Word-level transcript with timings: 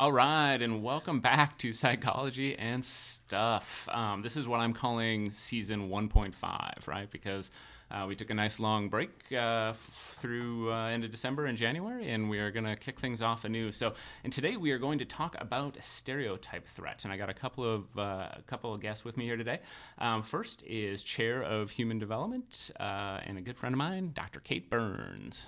All 0.00 0.12
right, 0.12 0.62
and 0.62 0.84
welcome 0.84 1.18
back 1.18 1.58
to 1.58 1.72
Psychology 1.72 2.56
and 2.56 2.84
Stuff. 2.84 3.88
Um, 3.90 4.20
this 4.20 4.36
is 4.36 4.46
what 4.46 4.60
I'm 4.60 4.72
calling 4.72 5.32
season 5.32 5.88
1.5, 5.90 6.86
right? 6.86 7.10
Because 7.10 7.50
uh, 7.90 8.04
we 8.06 8.14
took 8.14 8.30
a 8.30 8.34
nice 8.34 8.60
long 8.60 8.88
break 8.88 9.10
uh, 9.32 9.70
f- 9.70 10.16
through 10.20 10.72
uh, 10.72 10.86
end 10.86 11.02
of 11.02 11.10
December 11.10 11.46
and 11.46 11.58
January, 11.58 12.10
and 12.10 12.30
we 12.30 12.38
are 12.38 12.52
going 12.52 12.64
to 12.64 12.76
kick 12.76 13.00
things 13.00 13.20
off 13.20 13.44
anew. 13.44 13.72
So, 13.72 13.92
and 14.22 14.32
today 14.32 14.56
we 14.56 14.70
are 14.70 14.78
going 14.78 15.00
to 15.00 15.04
talk 15.04 15.34
about 15.40 15.76
stereotype 15.82 16.68
threat, 16.68 17.02
and 17.02 17.12
I 17.12 17.16
got 17.16 17.28
a 17.28 17.34
couple 17.34 17.64
of 17.64 17.98
uh, 17.98 18.28
a 18.34 18.42
couple 18.46 18.72
of 18.72 18.80
guests 18.80 19.04
with 19.04 19.16
me 19.16 19.24
here 19.24 19.36
today. 19.36 19.58
Um, 19.98 20.22
first 20.22 20.62
is 20.64 21.02
Chair 21.02 21.42
of 21.42 21.72
Human 21.72 21.98
Development 21.98 22.70
uh, 22.78 23.18
and 23.26 23.36
a 23.36 23.40
good 23.40 23.56
friend 23.56 23.74
of 23.74 23.78
mine, 23.78 24.12
Dr. 24.14 24.38
Kate 24.38 24.70
Burns. 24.70 25.46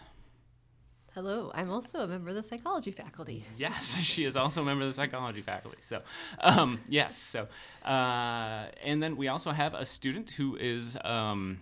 Hello, 1.23 1.50
I'm 1.55 1.71
also 1.71 2.00
a 2.00 2.07
member 2.07 2.30
of 2.30 2.34
the 2.34 2.43
psychology 2.43 2.93
faculty. 2.93 3.45
Yes, 3.59 3.98
she 4.02 4.25
is 4.25 4.37
also 4.37 4.62
a 4.62 4.64
member 4.64 4.84
of 4.84 4.89
the 4.89 4.95
psychology 4.95 5.43
faculty. 5.43 5.77
So, 5.83 6.01
um, 6.41 6.80
yes. 6.88 7.15
So, 7.19 7.46
uh, 7.84 8.69
and 8.83 9.02
then 9.02 9.19
we 9.19 9.29
also 9.29 9.51
have 9.51 9.74
a 9.74 9.84
student 9.84 10.30
who 10.30 10.56
is 10.56 10.96
um, 11.05 11.60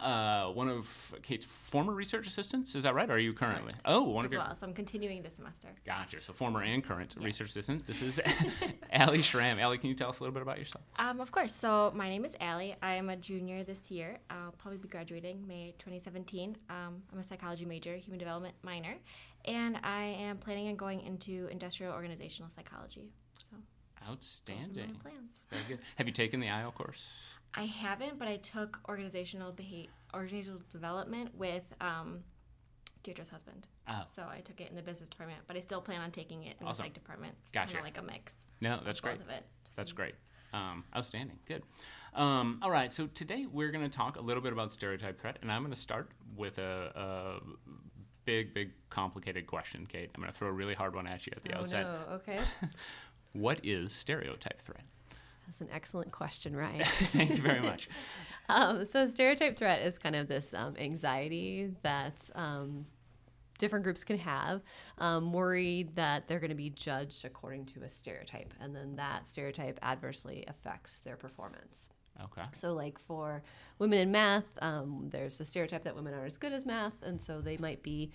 uh, 0.00 0.50
one 0.52 0.68
of 0.68 1.14
Kate's 1.22 1.44
former 1.44 1.92
research 1.92 2.26
assistants. 2.26 2.74
Is 2.74 2.84
that 2.84 2.94
right? 2.94 3.08
Or 3.10 3.14
are 3.14 3.18
you 3.18 3.32
currently? 3.32 3.72
Correct. 3.72 3.80
Oh, 3.84 4.02
one 4.02 4.24
as 4.24 4.28
of 4.28 4.32
your. 4.32 4.42
well. 4.42 4.56
So 4.56 4.66
I'm 4.66 4.72
continuing 4.74 5.22
this 5.22 5.34
semester. 5.34 5.68
Gotcha. 5.84 6.20
So 6.20 6.32
former 6.32 6.62
and 6.62 6.82
current 6.84 7.14
Yes. 7.16 7.24
research 7.24 7.50
assistant. 7.50 7.86
This 7.86 8.02
is 8.02 8.20
Allie 8.92 9.22
Schramm. 9.22 9.58
Allie, 9.58 9.78
can 9.78 9.88
you 9.88 9.94
tell 9.94 10.08
us 10.08 10.20
a 10.20 10.22
little 10.22 10.32
bit 10.34 10.42
about 10.42 10.58
yourself? 10.58 10.84
Um, 10.98 11.20
of 11.20 11.30
course. 11.32 11.54
So 11.54 11.92
my 11.94 12.08
name 12.08 12.24
is 12.24 12.34
Allie. 12.40 12.74
I 12.82 12.94
am 12.94 13.10
a 13.10 13.16
junior 13.16 13.64
this 13.64 13.90
year. 13.90 14.18
I'll 14.30 14.52
probably 14.52 14.78
be 14.78 14.88
graduating 14.88 15.46
May 15.46 15.74
2017. 15.78 16.56
Um, 16.70 17.02
I'm 17.12 17.18
a 17.18 17.24
psychology 17.24 17.64
major, 17.64 17.96
human 17.96 18.18
development 18.18 18.54
minor, 18.62 18.96
and 19.44 19.78
I 19.82 20.04
am 20.20 20.38
planning 20.38 20.68
on 20.68 20.76
going 20.76 21.00
into 21.00 21.48
industrial 21.50 21.92
organizational 21.92 22.50
psychology. 22.54 23.10
So 23.50 23.56
those 23.56 23.58
are 23.58 23.91
my 23.91 23.91
Outstanding. 24.08 24.96
Very 25.50 25.62
good. 25.68 25.78
Have 25.96 26.06
you 26.06 26.12
taken 26.12 26.40
the 26.40 26.48
IO 26.48 26.70
course? 26.70 27.08
I 27.54 27.64
haven't, 27.64 28.18
but 28.18 28.28
I 28.28 28.36
took 28.36 28.80
organizational 28.88 29.52
behavior, 29.52 29.90
organizational 30.14 30.60
development 30.70 31.34
with 31.36 31.64
um, 31.80 32.20
Deirdre's 33.02 33.28
husband. 33.28 33.66
Oh. 33.88 34.02
So 34.14 34.22
I 34.22 34.40
took 34.40 34.60
it 34.60 34.70
in 34.70 34.76
the 34.76 34.82
business 34.82 35.08
department, 35.08 35.40
but 35.46 35.56
I 35.56 35.60
still 35.60 35.80
plan 35.80 36.00
on 36.00 36.10
taking 36.10 36.44
it 36.44 36.56
in 36.60 36.66
Awesome. 36.66 36.84
the 36.84 36.88
psych 36.88 36.94
department. 36.94 37.34
Gotcha. 37.52 37.74
Kind 37.74 37.78
of 37.78 37.84
like 37.84 37.98
a 37.98 38.02
mix. 38.02 38.32
No, 38.60 38.80
that's 38.84 39.00
of 39.00 39.04
both. 39.04 39.20
Of 39.20 39.28
it. 39.28 39.44
That's 39.76 39.92
great. 39.92 40.14
Um, 40.52 40.84
outstanding. 40.96 41.38
Good. 41.46 41.62
Um, 42.14 42.58
all 42.62 42.70
right. 42.70 42.92
So 42.92 43.06
today 43.08 43.46
we're 43.50 43.70
going 43.70 43.88
to 43.88 43.94
talk 43.94 44.16
a 44.16 44.20
little 44.20 44.42
bit 44.42 44.52
about 44.52 44.70
stereotype 44.72 45.20
threat, 45.20 45.38
and 45.42 45.50
I'm 45.50 45.62
going 45.62 45.74
to 45.74 45.80
start 45.80 46.10
with 46.36 46.58
a, 46.58 46.92
a 46.94 47.40
big, 48.24 48.54
big, 48.54 48.70
complicated 48.90 49.46
question, 49.46 49.86
Kate. 49.86 50.10
I'm 50.14 50.20
going 50.20 50.32
to 50.32 50.38
throw 50.38 50.48
a 50.48 50.52
really 50.52 50.74
hard 50.74 50.94
one 50.94 51.06
at 51.06 51.26
you 51.26 51.32
at 51.36 51.42
the 51.42 51.54
oh 51.54 51.60
outset. 51.60 51.86
no, 51.86 52.14
okay. 52.16 52.40
What 53.32 53.60
is 53.62 53.92
stereotype 53.92 54.60
threat? 54.62 54.84
That's 55.46 55.60
an 55.60 55.68
excellent 55.72 56.12
question, 56.12 56.56
Ryan. 56.56 56.84
Thank 56.84 57.30
you 57.30 57.42
very 57.42 57.60
much. 57.60 57.88
um, 58.48 58.84
so 58.84 59.06
stereotype 59.06 59.56
threat 59.56 59.82
is 59.82 59.98
kind 59.98 60.16
of 60.16 60.28
this 60.28 60.54
um, 60.54 60.76
anxiety 60.78 61.70
that 61.82 62.30
um, 62.34 62.86
different 63.58 63.84
groups 63.84 64.02
can 64.02 64.18
have, 64.18 64.62
um, 64.98 65.32
worried 65.32 65.94
that 65.96 66.26
they're 66.26 66.40
going 66.40 66.50
to 66.50 66.56
be 66.56 66.70
judged 66.70 67.24
according 67.24 67.66
to 67.66 67.82
a 67.82 67.88
stereotype, 67.88 68.54
and 68.60 68.74
then 68.74 68.96
that 68.96 69.28
stereotype 69.28 69.78
adversely 69.82 70.44
affects 70.48 70.98
their 71.00 71.16
performance. 71.16 71.88
Okay. 72.22 72.42
So, 72.52 72.74
like 72.74 72.98
for 72.98 73.42
women 73.78 73.98
in 73.98 74.10
math, 74.12 74.44
um, 74.60 75.08
there's 75.10 75.40
a 75.40 75.44
stereotype 75.44 75.84
that 75.84 75.94
women 75.94 76.12
aren't 76.12 76.26
as 76.26 76.38
good 76.38 76.52
as 76.52 76.66
math, 76.66 77.02
and 77.02 77.20
so 77.20 77.40
they 77.40 77.56
might 77.56 77.82
be 77.82 78.12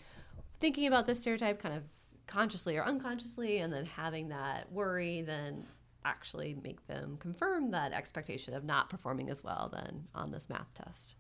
thinking 0.60 0.88
about 0.88 1.08
this 1.08 1.22
stereotype 1.22 1.62
kind 1.62 1.76
of 1.76 1.84
consciously 2.28 2.78
or 2.78 2.84
unconsciously, 2.84 3.60
and 3.60 3.72
then 3.74 3.86
having 3.86 4.30
that 4.30 4.72
worry 4.72 5.22
then 5.22 5.64
actually 6.06 6.56
make 6.64 6.86
them 6.88 7.18
confirm 7.20 7.72
that 7.72 7.92
expectation 7.92 8.54
of 8.54 8.64
not 8.64 8.90
performing 8.90 9.30
as 9.30 9.44
well 9.44 9.70
then 9.74 10.08
on 10.16 10.32
this 10.32 10.50
math 10.50 10.74
test. 10.74 11.16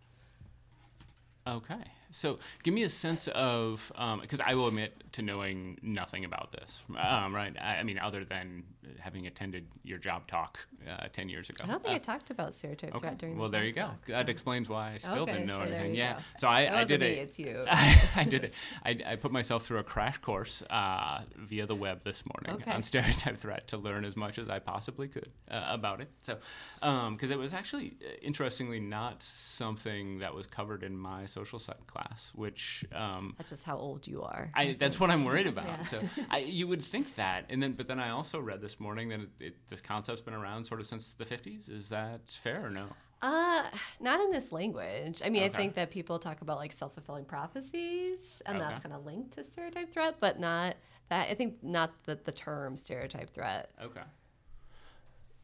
Okay. 1.45 1.83
So 2.11 2.39
give 2.63 2.73
me 2.73 2.83
a 2.83 2.89
sense 2.89 3.27
of, 3.29 3.91
because 4.21 4.39
I 4.39 4.55
will 4.55 4.67
admit 4.67 5.03
to 5.13 5.21
knowing 5.21 5.77
nothing 5.81 6.25
about 6.25 6.51
this, 6.51 6.83
um, 6.97 7.33
right? 7.35 7.55
I, 7.59 7.77
I 7.77 7.83
mean, 7.83 7.99
other 7.99 8.23
than 8.25 8.63
having 8.99 9.27
attended 9.27 9.67
your 9.83 9.97
job 9.97 10.27
talk 10.27 10.57
uh, 10.89 11.07
10 11.11 11.27
years 11.29 11.49
ago. 11.49 11.65
I 11.65 11.67
don't 11.67 11.83
think 11.83 11.91
Uh, 11.93 11.95
I 11.95 11.99
talked 11.99 12.29
about 12.29 12.53
stereotype 12.53 12.91
Okay. 12.91 12.99
threat 12.99 13.17
during 13.17 13.37
Well, 13.37 13.47
the 13.49 13.57
there 13.57 13.65
you 13.65 13.73
go. 13.73 13.81
talk, 13.81 14.05
That 14.05 14.27
so- 14.27 14.31
explains 14.31 14.69
why 14.69 14.93
I 14.93 14.97
still 14.97 15.23
Okay, 15.23 15.33
didn't 15.33 15.47
know 15.47 15.57
so 15.59 15.63
anything. 15.63 15.95
Yeah. 15.95 16.13
go. 16.13 16.19
So 16.37 16.47
I, 16.47 16.79
I 16.79 16.83
did 16.85 17.01
me, 17.01 17.07
it. 17.07 17.17
it's 17.19 17.37
you. 17.39 17.65
I 17.67 18.25
did 18.27 18.45
it. 18.45 18.53
I, 18.85 18.97
I 19.05 19.15
put 19.17 19.31
myself 19.31 19.65
through 19.65 19.79
a 19.79 19.83
crash 19.83 20.17
course 20.19 20.63
uh, 20.69 21.21
via 21.35 21.65
the 21.65 21.75
web 21.75 22.03
this 22.03 22.23
morning 22.25 22.61
Okay. 22.61 22.71
on 22.75 22.81
stereotype 22.83 23.37
threat 23.37 23.67
to 23.67 23.77
learn 23.77 24.05
as 24.05 24.15
much 24.15 24.37
as 24.39 24.49
I 24.49 24.59
possibly 24.59 25.07
could 25.09 25.29
uh, 25.51 25.65
about 25.67 25.99
it. 26.01 26.09
So, 26.21 26.37
because 26.79 27.29
it 27.31 27.37
was 27.37 27.53
actually 27.53 27.97
uh, 28.01 28.09
interestingly 28.21 28.79
not 28.79 29.21
something 29.21 30.19
that 30.19 30.33
was 30.33 30.47
covered 30.47 30.83
in 30.83 30.97
my 30.97 31.25
social 31.25 31.59
psych 31.59 31.85
class, 31.87 31.96
which 32.35 32.85
um, 32.93 33.33
That's 33.37 33.49
just 33.49 33.63
how 33.63 33.77
old 33.77 34.07
you 34.07 34.23
are. 34.23 34.51
I, 34.55 34.75
that's 34.79 34.99
what 34.99 35.09
I'm 35.09 35.25
worried 35.25 35.47
about. 35.47 35.65
Yeah. 35.67 35.81
So 35.81 35.99
I, 36.29 36.39
you 36.39 36.67
would 36.67 36.81
think 36.81 37.15
that, 37.15 37.45
and 37.49 37.61
then 37.61 37.73
but 37.73 37.87
then 37.87 37.99
I 37.99 38.09
also 38.11 38.39
read 38.39 38.61
this 38.61 38.79
morning 38.79 39.09
that 39.09 39.19
it, 39.21 39.29
it, 39.39 39.55
this 39.67 39.81
concept's 39.81 40.21
been 40.21 40.33
around 40.33 40.65
sort 40.65 40.79
of 40.79 40.87
since 40.87 41.13
the 41.13 41.25
50s. 41.25 41.69
Is 41.69 41.89
that 41.89 42.37
fair 42.43 42.65
or 42.65 42.69
no? 42.69 42.87
Uh, 43.21 43.63
not 43.99 44.21
in 44.21 44.31
this 44.31 44.51
language. 44.51 45.21
I 45.25 45.29
mean, 45.29 45.43
Okay. 45.43 45.53
I 45.53 45.57
think 45.57 45.73
that 45.73 45.89
people 45.89 46.19
talk 46.19 46.41
about 46.41 46.57
like 46.57 46.71
self 46.71 46.93
fulfilling 46.93 47.25
prophecies, 47.25 48.41
and 48.45 48.61
that's 48.61 48.83
kind 48.83 48.93
of 48.93 49.05
linked 49.05 49.31
to 49.33 49.43
stereotype 49.43 49.91
threat, 49.91 50.17
but 50.19 50.39
not 50.39 50.75
that. 51.09 51.29
I 51.29 51.33
think 51.33 51.63
not 51.63 51.91
the 52.03 52.19
the 52.23 52.31
term 52.31 52.77
stereotype 52.77 53.31
threat. 53.31 53.71
Okay. 53.83 54.01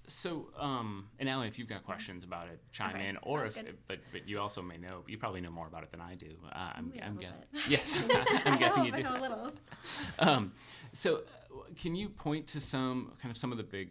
So, 0.08 0.48
um, 0.60 1.08
and 1.20 1.30
Allie, 1.30 1.48
if 1.48 1.58
you've 1.58 1.70
got 1.70 1.84
questions 1.86 2.24
about 2.24 2.48
it, 2.48 2.60
chime 2.72 2.96
in. 2.98 3.18
Or 3.22 3.46
if, 3.46 3.54
sounds 3.54 3.68
good. 3.68 3.78
but 3.88 4.00
but 4.12 4.28
you 4.28 4.40
also 4.40 4.62
may 4.62 4.78
know, 4.78 5.04
you 5.08 5.18
probably 5.18 5.42
know 5.42 5.52
more 5.52 5.68
about 5.68 5.84
it 5.84 5.92
than 5.92 6.02
I 6.02 6.16
do. 6.16 6.32
Uh, 6.52 6.72
I'm, 6.76 6.88
Ooh, 6.88 6.92
yeah, 6.96 7.06
a 7.06 7.08
I'm 7.08 7.18
guessing. 7.18 7.44
Yes, 7.70 7.96
I'm 8.46 8.54
I 8.54 8.58
guessing 8.58 8.84
hope 8.84 8.88
you 8.88 8.94
I 8.94 8.98
do. 8.98 9.04
know 9.04 9.20
a 9.20 9.22
little. 9.22 9.52
Um, 10.20 10.52
so, 10.92 11.18
uh, 11.18 11.20
can 11.80 11.96
you 11.96 12.10
point 12.10 12.48
to 12.48 12.60
some 12.62 13.14
kind 13.22 13.32
of 13.32 13.38
some 13.38 13.52
of 13.52 13.58
the 13.58 13.64
big 13.64 13.90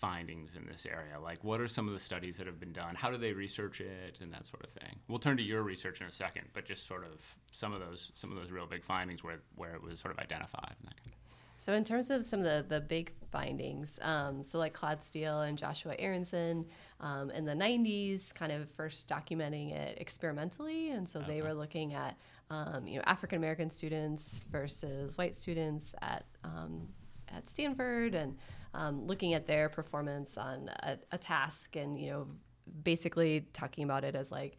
findings 0.00 0.56
in 0.56 0.66
this 0.66 0.84
area? 0.84 1.20
Like, 1.22 1.44
what 1.44 1.60
are 1.60 1.68
some 1.68 1.86
of 1.86 1.94
the 1.94 2.00
studies 2.00 2.36
that 2.38 2.46
have 2.48 2.58
been 2.58 2.72
done? 2.72 2.96
How 2.96 3.10
do 3.10 3.16
they 3.16 3.32
research 3.32 3.80
it, 3.80 4.18
and 4.20 4.32
that 4.32 4.46
sort 4.48 4.64
of 4.64 4.70
thing? 4.70 4.96
We'll 5.08 5.20
turn 5.20 5.36
to 5.36 5.42
your 5.44 5.62
research 5.62 6.00
in 6.00 6.08
a 6.08 6.10
second, 6.10 6.48
but 6.54 6.64
just 6.64 6.86
sort 6.88 7.04
of 7.04 7.24
some 7.52 7.72
of 7.72 7.80
those 7.80 8.10
some 8.16 8.32
of 8.32 8.36
those 8.36 8.50
real 8.50 8.66
big 8.66 8.82
findings 8.84 9.22
where 9.22 9.40
where 9.54 9.74
it 9.74 9.82
was 9.82 10.00
sort 10.00 10.12
of 10.12 10.18
identified 10.18 10.74
and 10.80 10.88
that 10.88 10.96
kind 10.96 11.12
of. 11.12 11.21
So, 11.62 11.74
in 11.74 11.84
terms 11.84 12.10
of 12.10 12.26
some 12.26 12.40
of 12.40 12.44
the, 12.44 12.64
the 12.68 12.80
big 12.80 13.12
findings, 13.30 14.00
um, 14.02 14.42
so 14.42 14.58
like 14.58 14.72
Claude 14.72 15.00
Steele 15.00 15.42
and 15.42 15.56
Joshua 15.56 15.94
Aronson 15.96 16.66
um, 16.98 17.30
in 17.30 17.44
the 17.44 17.52
90s, 17.52 18.34
kind 18.34 18.50
of 18.50 18.68
first 18.70 19.06
documenting 19.06 19.72
it 19.72 19.96
experimentally. 20.00 20.90
And 20.90 21.08
so 21.08 21.20
they 21.20 21.40
were 21.40 21.54
looking 21.54 21.94
at, 21.94 22.18
um, 22.50 22.84
you 22.88 22.96
know, 22.96 23.04
African 23.06 23.38
American 23.38 23.70
students 23.70 24.40
versus 24.50 25.16
white 25.16 25.36
students 25.36 25.94
at, 26.02 26.24
um, 26.42 26.88
at 27.28 27.48
Stanford 27.48 28.16
and 28.16 28.36
um, 28.74 29.06
looking 29.06 29.34
at 29.34 29.46
their 29.46 29.68
performance 29.68 30.36
on 30.36 30.68
a, 30.82 30.98
a 31.12 31.18
task 31.18 31.76
and, 31.76 31.96
you 31.96 32.10
know, 32.10 32.26
basically 32.82 33.46
talking 33.52 33.84
about 33.84 34.02
it 34.02 34.16
as 34.16 34.32
like, 34.32 34.58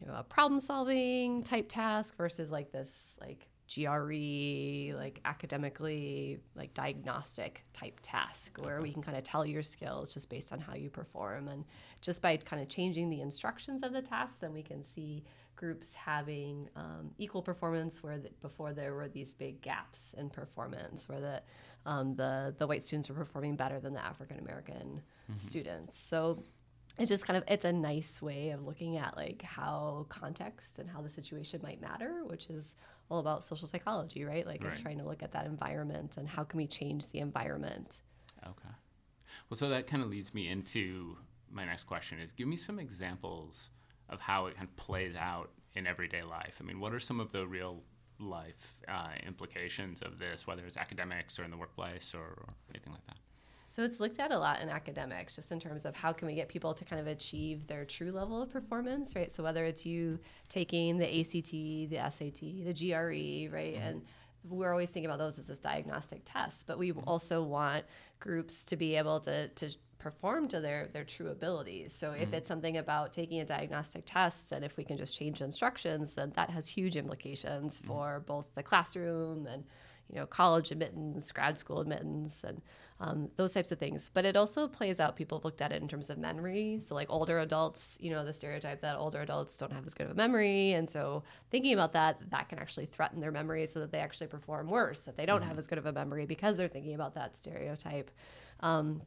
you 0.00 0.06
know, 0.06 0.14
a 0.14 0.22
problem 0.22 0.60
solving 0.60 1.42
type 1.42 1.68
task 1.68 2.16
versus 2.16 2.52
like 2.52 2.70
this, 2.70 3.16
like, 3.20 3.48
GRE, 3.72 4.96
like 4.96 5.20
academically, 5.24 6.38
like 6.54 6.74
diagnostic 6.74 7.64
type 7.72 7.98
task 8.02 8.58
where 8.60 8.80
we 8.80 8.92
can 8.92 9.02
kind 9.02 9.16
of 9.16 9.24
tell 9.24 9.46
your 9.46 9.62
skills 9.62 10.12
just 10.12 10.28
based 10.28 10.52
on 10.52 10.60
how 10.60 10.74
you 10.74 10.90
perform. 10.90 11.48
And 11.48 11.64
just 12.00 12.20
by 12.20 12.36
kind 12.36 12.60
of 12.60 12.68
changing 12.68 13.08
the 13.10 13.20
instructions 13.20 13.82
of 13.82 13.92
the 13.92 14.02
task, 14.02 14.34
then 14.40 14.52
we 14.52 14.62
can 14.62 14.84
see 14.84 15.24
groups 15.56 15.94
having 15.94 16.68
um, 16.76 17.10
equal 17.16 17.40
performance 17.40 18.02
where 18.02 18.18
the, 18.18 18.28
before 18.42 18.72
there 18.72 18.94
were 18.94 19.08
these 19.08 19.32
big 19.32 19.60
gaps 19.62 20.14
in 20.18 20.28
performance 20.28 21.08
where 21.08 21.20
the, 21.20 21.42
um, 21.86 22.14
the, 22.16 22.54
the 22.58 22.66
white 22.66 22.82
students 22.82 23.08
were 23.08 23.14
performing 23.14 23.56
better 23.56 23.80
than 23.80 23.94
the 23.94 24.04
African 24.04 24.38
American 24.38 25.00
students. 25.36 25.96
So 25.96 26.42
it's 26.98 27.08
just 27.08 27.26
kind 27.26 27.36
of 27.36 27.44
it's 27.48 27.64
a 27.64 27.72
nice 27.72 28.22
way 28.22 28.50
of 28.50 28.64
looking 28.64 28.96
at 28.96 29.16
like 29.16 29.42
how 29.42 30.06
context 30.08 30.78
and 30.78 30.88
how 30.88 31.00
the 31.00 31.10
situation 31.10 31.60
might 31.62 31.80
matter 31.80 32.22
which 32.26 32.48
is 32.50 32.76
all 33.10 33.18
about 33.18 33.42
social 33.44 33.66
psychology 33.66 34.24
right 34.24 34.46
like 34.46 34.62
it's 34.64 34.78
trying 34.78 34.98
to 34.98 35.04
look 35.04 35.22
at 35.22 35.32
that 35.32 35.44
environment 35.46 36.16
and 36.16 36.28
how 36.28 36.42
can 36.44 36.56
we 36.56 36.66
change 36.66 37.08
the 37.08 37.18
environment 37.18 37.98
Okay. 38.46 38.74
Well, 39.48 39.56
so 39.56 39.68
that 39.68 39.86
kind 39.86 40.02
of 40.02 40.10
leads 40.10 40.34
me 40.34 40.48
into 40.48 41.16
my 41.50 41.64
next 41.64 41.84
question: 41.84 42.18
is 42.20 42.32
give 42.32 42.48
me 42.48 42.56
some 42.56 42.78
examples 42.78 43.70
of 44.08 44.20
how 44.20 44.46
it 44.46 44.56
kind 44.56 44.68
of 44.68 44.76
plays 44.76 45.14
out 45.16 45.50
in 45.74 45.86
everyday 45.86 46.22
life. 46.22 46.58
I 46.60 46.64
mean, 46.64 46.80
what 46.80 46.92
are 46.92 47.00
some 47.00 47.20
of 47.20 47.32
the 47.32 47.46
real 47.46 47.82
life 48.20 48.76
uh, 48.88 49.08
implications 49.26 50.02
of 50.02 50.18
this, 50.18 50.46
whether 50.46 50.64
it's 50.66 50.76
academics 50.76 51.38
or 51.38 51.44
in 51.44 51.50
the 51.50 51.56
workplace 51.56 52.14
or, 52.14 52.20
or 52.20 52.54
anything 52.70 52.92
like 52.92 53.04
that? 53.06 53.16
So 53.74 53.82
it's 53.82 53.98
looked 53.98 54.20
at 54.20 54.30
a 54.30 54.38
lot 54.38 54.60
in 54.60 54.68
academics 54.68 55.34
just 55.34 55.50
in 55.50 55.58
terms 55.58 55.84
of 55.84 55.96
how 55.96 56.12
can 56.12 56.28
we 56.28 56.34
get 56.34 56.48
people 56.48 56.74
to 56.74 56.84
kind 56.84 57.00
of 57.00 57.08
achieve 57.08 57.66
their 57.66 57.84
true 57.84 58.12
level 58.12 58.40
of 58.40 58.48
performance 58.48 59.16
right? 59.16 59.34
So 59.34 59.42
whether 59.42 59.64
it's 59.64 59.84
you 59.84 60.20
taking 60.48 60.96
the 60.96 61.06
act 61.06 61.32
the 61.32 61.98
sat 62.08 62.34
the 62.36 62.72
gre 62.72 63.52
right? 63.52 63.74
Mm-hmm. 63.74 63.82
And 63.82 64.02
we're 64.48 64.70
always 64.70 64.90
thinking 64.90 65.06
about 65.06 65.18
those 65.18 65.40
as 65.40 65.48
this 65.48 65.58
diagnostic 65.58 66.22
test, 66.24 66.68
but 66.68 66.78
we 66.78 66.92
mm-hmm. 66.92 67.00
also 67.08 67.42
want 67.42 67.84
groups 68.20 68.64
to 68.66 68.76
be 68.76 68.94
able 68.94 69.18
to 69.20 69.48
to 69.48 69.74
perform 69.98 70.46
to 70.48 70.60
their 70.60 70.86
their 70.92 71.04
true 71.04 71.30
abilities. 71.30 71.92
So 71.92 72.12
if 72.12 72.26
mm-hmm. 72.26 72.34
it's 72.34 72.46
something 72.46 72.76
about 72.76 73.12
taking 73.12 73.40
a 73.40 73.44
diagnostic 73.44 74.04
test 74.06 74.52
and 74.52 74.64
if 74.64 74.76
we 74.76 74.84
can 74.84 74.98
just 74.98 75.16
change 75.16 75.40
instructions, 75.40 76.14
then 76.14 76.32
that 76.36 76.48
has 76.48 76.68
huge 76.68 76.96
implications 76.96 77.80
for 77.84 78.22
both 78.24 78.46
the 78.54 78.62
classroom 78.62 79.48
and 79.48 79.64
you 80.10 80.16
know 80.18 80.26
college 80.26 80.70
admittance, 80.70 81.30
grad 81.32 81.58
school 81.58 81.80
admittance, 81.80 82.44
and 82.44 82.60
um, 83.00 83.28
those 83.36 83.52
types 83.52 83.72
of 83.72 83.78
things. 83.78 84.10
But 84.12 84.24
it 84.24 84.36
also 84.36 84.68
plays 84.68 85.00
out. 85.00 85.16
People 85.16 85.38
have 85.38 85.44
looked 85.44 85.62
at 85.62 85.72
it 85.72 85.82
in 85.82 85.88
terms 85.88 86.10
of 86.10 86.18
memory. 86.18 86.78
So 86.80 86.94
like 86.94 87.08
older 87.10 87.38
adults, 87.40 87.98
you 88.00 88.10
know, 88.10 88.24
the 88.24 88.32
stereotype 88.32 88.80
that 88.82 88.96
older 88.96 89.20
adults 89.20 89.56
don't 89.56 89.72
have 89.72 89.86
as 89.86 89.94
good 89.94 90.06
of 90.06 90.12
a 90.12 90.14
memory, 90.14 90.72
and 90.72 90.88
so 90.88 91.22
thinking 91.50 91.72
about 91.72 91.92
that, 91.94 92.30
that 92.30 92.48
can 92.48 92.58
actually 92.58 92.86
threaten 92.86 93.20
their 93.20 93.32
memory, 93.32 93.66
so 93.66 93.80
that 93.80 93.90
they 93.90 93.98
actually 93.98 94.28
perform 94.28 94.68
worse. 94.68 95.00
That 95.02 95.16
they 95.16 95.26
don't 95.26 95.42
have 95.42 95.58
as 95.58 95.66
good 95.66 95.78
of 95.78 95.86
a 95.86 95.92
memory 95.92 96.26
because 96.26 96.56
they're 96.56 96.68
thinking 96.68 96.94
about 96.94 97.14
that 97.14 97.36
stereotype. 97.36 98.10
Um, 98.60 99.02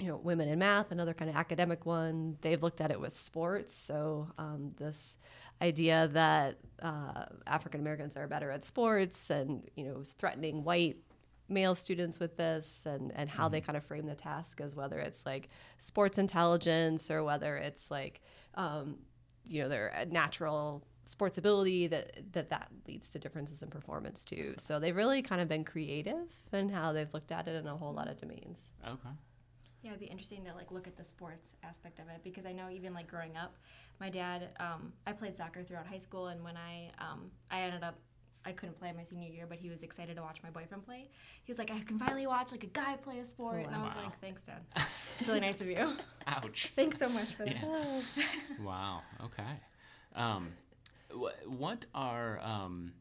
you 0.00 0.08
know, 0.08 0.16
women 0.16 0.48
in 0.48 0.58
math, 0.58 0.90
another 0.90 1.14
kind 1.14 1.30
of 1.30 1.36
academic 1.36 1.86
one. 1.86 2.36
They've 2.40 2.62
looked 2.62 2.80
at 2.80 2.90
it 2.90 3.00
with 3.00 3.18
sports. 3.18 3.74
So 3.74 4.28
um, 4.38 4.72
this 4.76 5.18
idea 5.60 6.08
that 6.12 6.58
uh, 6.82 7.26
African 7.46 7.80
Americans 7.80 8.16
are 8.16 8.26
better 8.26 8.50
at 8.50 8.64
sports, 8.64 9.30
and 9.30 9.68
you 9.76 9.84
know, 9.84 10.02
threatening 10.18 10.64
white 10.64 10.96
male 11.48 11.74
students 11.74 12.18
with 12.20 12.36
this, 12.36 12.86
and 12.86 13.12
and 13.14 13.28
how 13.28 13.48
they 13.48 13.60
kind 13.60 13.76
of 13.76 13.84
frame 13.84 14.06
the 14.06 14.14
task 14.14 14.60
as 14.60 14.74
whether 14.76 14.98
it's 14.98 15.24
like 15.26 15.48
sports 15.78 16.18
intelligence 16.18 17.10
or 17.10 17.24
whether 17.24 17.56
it's 17.56 17.90
like 17.90 18.20
um, 18.54 18.96
you 19.46 19.62
know 19.62 19.68
their 19.68 20.06
natural 20.10 20.84
sports 21.06 21.36
ability 21.38 21.86
that 21.86 22.32
that 22.32 22.48
that 22.50 22.68
leads 22.88 23.10
to 23.10 23.18
differences 23.18 23.62
in 23.62 23.68
performance 23.68 24.24
too. 24.24 24.54
So 24.58 24.80
they've 24.80 24.96
really 24.96 25.22
kind 25.22 25.40
of 25.40 25.48
been 25.48 25.64
creative 25.64 26.28
in 26.52 26.68
how 26.68 26.92
they've 26.92 27.12
looked 27.12 27.32
at 27.32 27.46
it 27.46 27.56
in 27.56 27.66
a 27.66 27.76
whole 27.76 27.92
lot 27.92 28.08
of 28.08 28.18
domains. 28.18 28.72
Okay. 28.86 29.10
Yeah, 29.84 29.90
it'd 29.90 30.00
be 30.00 30.06
interesting 30.06 30.42
to 30.46 30.54
like 30.54 30.72
look 30.72 30.86
at 30.86 30.96
the 30.96 31.04
sports 31.04 31.46
aspect 31.62 31.98
of 31.98 32.06
it 32.08 32.22
because 32.24 32.46
I 32.46 32.52
know 32.52 32.70
even 32.70 32.94
like 32.94 33.06
growing 33.06 33.36
up, 33.36 33.54
my 34.00 34.08
dad, 34.08 34.48
um, 34.58 34.94
I 35.06 35.12
played 35.12 35.36
soccer 35.36 35.62
throughout 35.62 35.86
high 35.86 35.98
school, 35.98 36.28
and 36.28 36.42
when 36.42 36.56
I 36.56 36.90
um, 36.98 37.30
I 37.50 37.60
ended 37.60 37.84
up. 37.84 37.96
I 38.46 38.52
couldn't 38.52 38.78
play 38.78 38.92
my 38.94 39.04
senior 39.04 39.30
year, 39.30 39.46
but 39.48 39.56
he 39.56 39.70
was 39.70 39.82
excited 39.82 40.16
to 40.16 40.22
watch 40.22 40.42
my 40.42 40.50
boyfriend 40.50 40.84
play. 40.84 41.08
He 41.44 41.50
was 41.50 41.56
like, 41.58 41.70
"I 41.70 41.80
can 41.80 41.98
finally 41.98 42.26
watch 42.26 42.52
like 42.52 42.62
a 42.62 42.66
guy 42.66 42.94
play 42.96 43.20
a 43.20 43.26
sport," 43.26 43.64
and 43.64 43.74
I 43.74 43.82
was 43.82 43.94
Wow. 43.94 44.02
like, 44.02 44.20
"Thanks, 44.20 44.42
Dad. 44.42 44.60
It's 45.18 45.26
really 45.26 45.40
nice 45.40 45.62
of 45.62 45.66
you. 45.68 45.96
Ouch. 46.26 46.70
Thanks 46.76 46.98
so 46.98 47.08
much 47.08 47.34
for 47.36 47.46
that." 47.46 47.56
Yeah. 47.56 48.24
wow. 48.62 49.00
Okay. 49.24 49.54
Um, 50.14 50.52
what 51.46 51.86
are 51.94 52.38
um, 52.42 52.92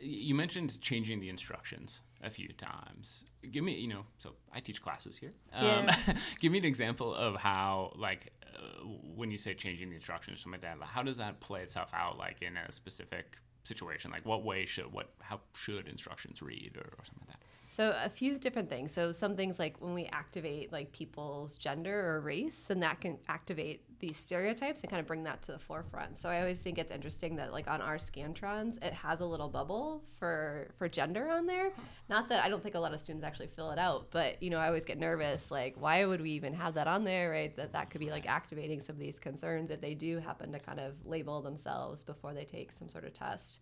you 0.00 0.34
mentioned 0.34 0.80
changing 0.80 1.20
the 1.20 1.28
instructions 1.28 2.00
a 2.22 2.30
few 2.30 2.48
times. 2.48 3.24
Give 3.50 3.62
me, 3.64 3.74
you 3.74 3.88
know, 3.88 4.04
so 4.18 4.32
I 4.52 4.60
teach 4.60 4.82
classes 4.82 5.16
here. 5.16 5.32
Um, 5.52 5.64
Yeah. 5.64 5.96
give 6.40 6.52
me 6.52 6.58
an 6.58 6.64
example 6.64 7.14
of 7.14 7.36
how, 7.36 7.92
like, 7.96 8.32
uh, 8.54 8.84
when 9.14 9.30
you 9.30 9.38
say 9.38 9.54
changing 9.54 9.90
the 9.90 9.96
instructions, 9.96 10.38
or 10.38 10.42
something 10.42 10.60
like 10.62 10.78
that. 10.80 10.86
How 10.86 11.02
does 11.02 11.18
that 11.18 11.40
play 11.40 11.62
itself 11.62 11.90
out, 11.94 12.18
like 12.18 12.42
in 12.42 12.56
a 12.56 12.72
specific 12.72 13.36
situation? 13.64 14.10
Like, 14.10 14.24
what 14.24 14.44
way 14.44 14.64
should 14.66 14.90
what 14.92 15.10
how 15.20 15.40
should 15.54 15.88
instructions 15.88 16.40
read, 16.42 16.72
or, 16.76 16.88
or 16.98 17.04
something 17.04 17.26
like 17.28 17.38
that? 17.38 17.42
So 17.76 17.94
a 18.02 18.08
few 18.08 18.38
different 18.38 18.70
things. 18.70 18.90
So 18.90 19.12
some 19.12 19.36
things 19.36 19.58
like 19.58 19.76
when 19.82 19.92
we 19.92 20.06
activate 20.06 20.72
like 20.72 20.92
people's 20.92 21.56
gender 21.56 22.08
or 22.08 22.22
race, 22.22 22.64
then 22.66 22.80
that 22.80 23.02
can 23.02 23.18
activate 23.28 23.82
these 23.98 24.16
stereotypes 24.16 24.80
and 24.80 24.88
kind 24.88 24.98
of 24.98 25.06
bring 25.06 25.24
that 25.24 25.42
to 25.42 25.52
the 25.52 25.58
forefront. 25.58 26.16
So 26.16 26.30
I 26.30 26.40
always 26.40 26.58
think 26.60 26.78
it's 26.78 26.90
interesting 26.90 27.36
that 27.36 27.52
like 27.52 27.68
on 27.68 27.82
our 27.82 27.96
scantrons, 27.96 28.82
it 28.82 28.94
has 28.94 29.20
a 29.20 29.26
little 29.26 29.50
bubble 29.50 30.02
for 30.18 30.70
for 30.78 30.88
gender 30.88 31.28
on 31.28 31.44
there. 31.44 31.70
Not 32.08 32.30
that 32.30 32.42
I 32.42 32.48
don't 32.48 32.62
think 32.62 32.76
a 32.76 32.78
lot 32.78 32.94
of 32.94 32.98
students 32.98 33.26
actually 33.26 33.48
fill 33.48 33.70
it 33.72 33.78
out, 33.78 34.06
but 34.10 34.42
you 34.42 34.48
know 34.48 34.58
I 34.58 34.68
always 34.68 34.86
get 34.86 34.98
nervous 34.98 35.50
like 35.50 35.74
why 35.78 36.02
would 36.06 36.22
we 36.22 36.30
even 36.30 36.54
have 36.54 36.72
that 36.74 36.86
on 36.86 37.04
there, 37.04 37.30
right? 37.30 37.54
That 37.56 37.74
that 37.74 37.90
could 37.90 38.00
be 38.00 38.08
like 38.08 38.26
activating 38.26 38.80
some 38.80 38.96
of 38.96 39.00
these 39.00 39.18
concerns 39.18 39.70
if 39.70 39.82
they 39.82 39.92
do 39.92 40.18
happen 40.18 40.50
to 40.52 40.58
kind 40.58 40.80
of 40.80 40.94
label 41.04 41.42
themselves 41.42 42.04
before 42.04 42.32
they 42.32 42.46
take 42.46 42.72
some 42.72 42.88
sort 42.88 43.04
of 43.04 43.12
test. 43.12 43.60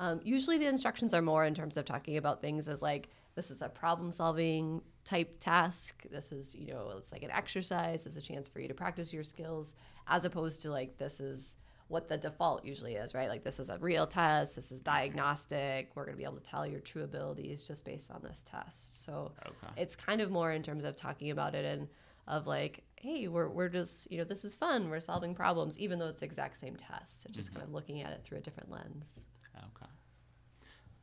Um, 0.00 0.20
usually 0.24 0.58
the 0.58 0.66
instructions 0.66 1.14
are 1.14 1.22
more 1.22 1.44
in 1.44 1.54
terms 1.54 1.76
of 1.76 1.84
talking 1.84 2.16
about 2.16 2.40
things 2.40 2.66
as 2.66 2.82
like 2.82 3.08
this 3.34 3.50
is 3.50 3.62
a 3.62 3.68
problem 3.68 4.10
solving 4.12 4.82
type 5.04 5.36
task. 5.40 6.04
This 6.10 6.32
is, 6.32 6.54
you 6.54 6.68
know, 6.68 6.92
it's 6.98 7.12
like 7.12 7.22
an 7.22 7.30
exercise, 7.30 8.06
it's 8.06 8.16
a 8.16 8.20
chance 8.20 8.48
for 8.48 8.60
you 8.60 8.68
to 8.68 8.74
practice 8.74 9.12
your 9.12 9.24
skills, 9.24 9.74
as 10.06 10.24
opposed 10.24 10.62
to 10.62 10.70
like 10.70 10.98
this 10.98 11.20
is 11.20 11.56
what 11.88 12.08
the 12.08 12.16
default 12.16 12.64
usually 12.64 12.94
is, 12.94 13.14
right? 13.14 13.28
Like 13.28 13.44
this 13.44 13.60
is 13.60 13.68
a 13.68 13.78
real 13.78 14.06
test, 14.06 14.56
this 14.56 14.72
is 14.72 14.80
diagnostic, 14.80 15.90
we're 15.94 16.04
gonna 16.06 16.16
be 16.16 16.24
able 16.24 16.36
to 16.36 16.42
tell 16.42 16.66
your 16.66 16.80
true 16.80 17.02
abilities 17.04 17.66
just 17.66 17.84
based 17.84 18.10
on 18.10 18.22
this 18.22 18.42
test. 18.48 19.04
So 19.04 19.32
Okay. 19.46 19.72
it's 19.76 19.96
kind 19.96 20.20
of 20.20 20.30
more 20.30 20.52
in 20.52 20.62
terms 20.62 20.84
of 20.84 20.96
talking 20.96 21.30
about 21.30 21.54
it 21.54 21.64
and 21.64 21.88
of 22.28 22.46
like, 22.46 22.84
hey, 22.96 23.26
we're, 23.28 23.48
we're 23.48 23.68
just, 23.68 24.10
you 24.10 24.16
know, 24.18 24.24
this 24.24 24.44
is 24.44 24.54
fun, 24.54 24.88
we're 24.88 25.00
solving 25.00 25.34
problems, 25.34 25.78
even 25.78 25.98
though 25.98 26.06
it's 26.08 26.20
the 26.20 26.26
exact 26.26 26.56
same 26.56 26.76
test. 26.76 27.22
So 27.22 27.30
just 27.30 27.52
kind 27.52 27.62
of 27.62 27.72
looking 27.72 28.00
at 28.00 28.12
it 28.12 28.22
through 28.22 28.38
a 28.38 28.40
different 28.40 28.70
lens. 28.70 29.26
Okay. 29.56 29.90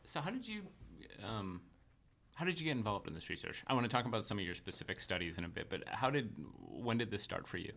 So 0.06 0.22
how 0.22 0.32
did 0.32 0.48
you 0.48 0.62
um, 1.24 1.62
how 2.40 2.46
did 2.46 2.58
you 2.58 2.64
get 2.64 2.78
involved 2.78 3.06
in 3.06 3.14
this 3.14 3.30
research? 3.30 3.64
I 3.68 3.74
want 3.74 3.84
to 3.84 3.90
talk 3.90 4.06
about 4.06 4.24
some 4.24 4.40
of 4.40 4.46
your 4.46 4.56
specific 4.56 5.02
studies 5.02 5.38
in 5.38 5.44
a 5.44 5.50
bit, 5.50 5.70
but 5.70 5.84
how 5.90 6.10
did 6.10 6.34
when 6.72 6.98
did 6.98 7.12
this 7.12 7.22
start 7.22 7.46
for 7.46 7.58
you? 7.58 7.74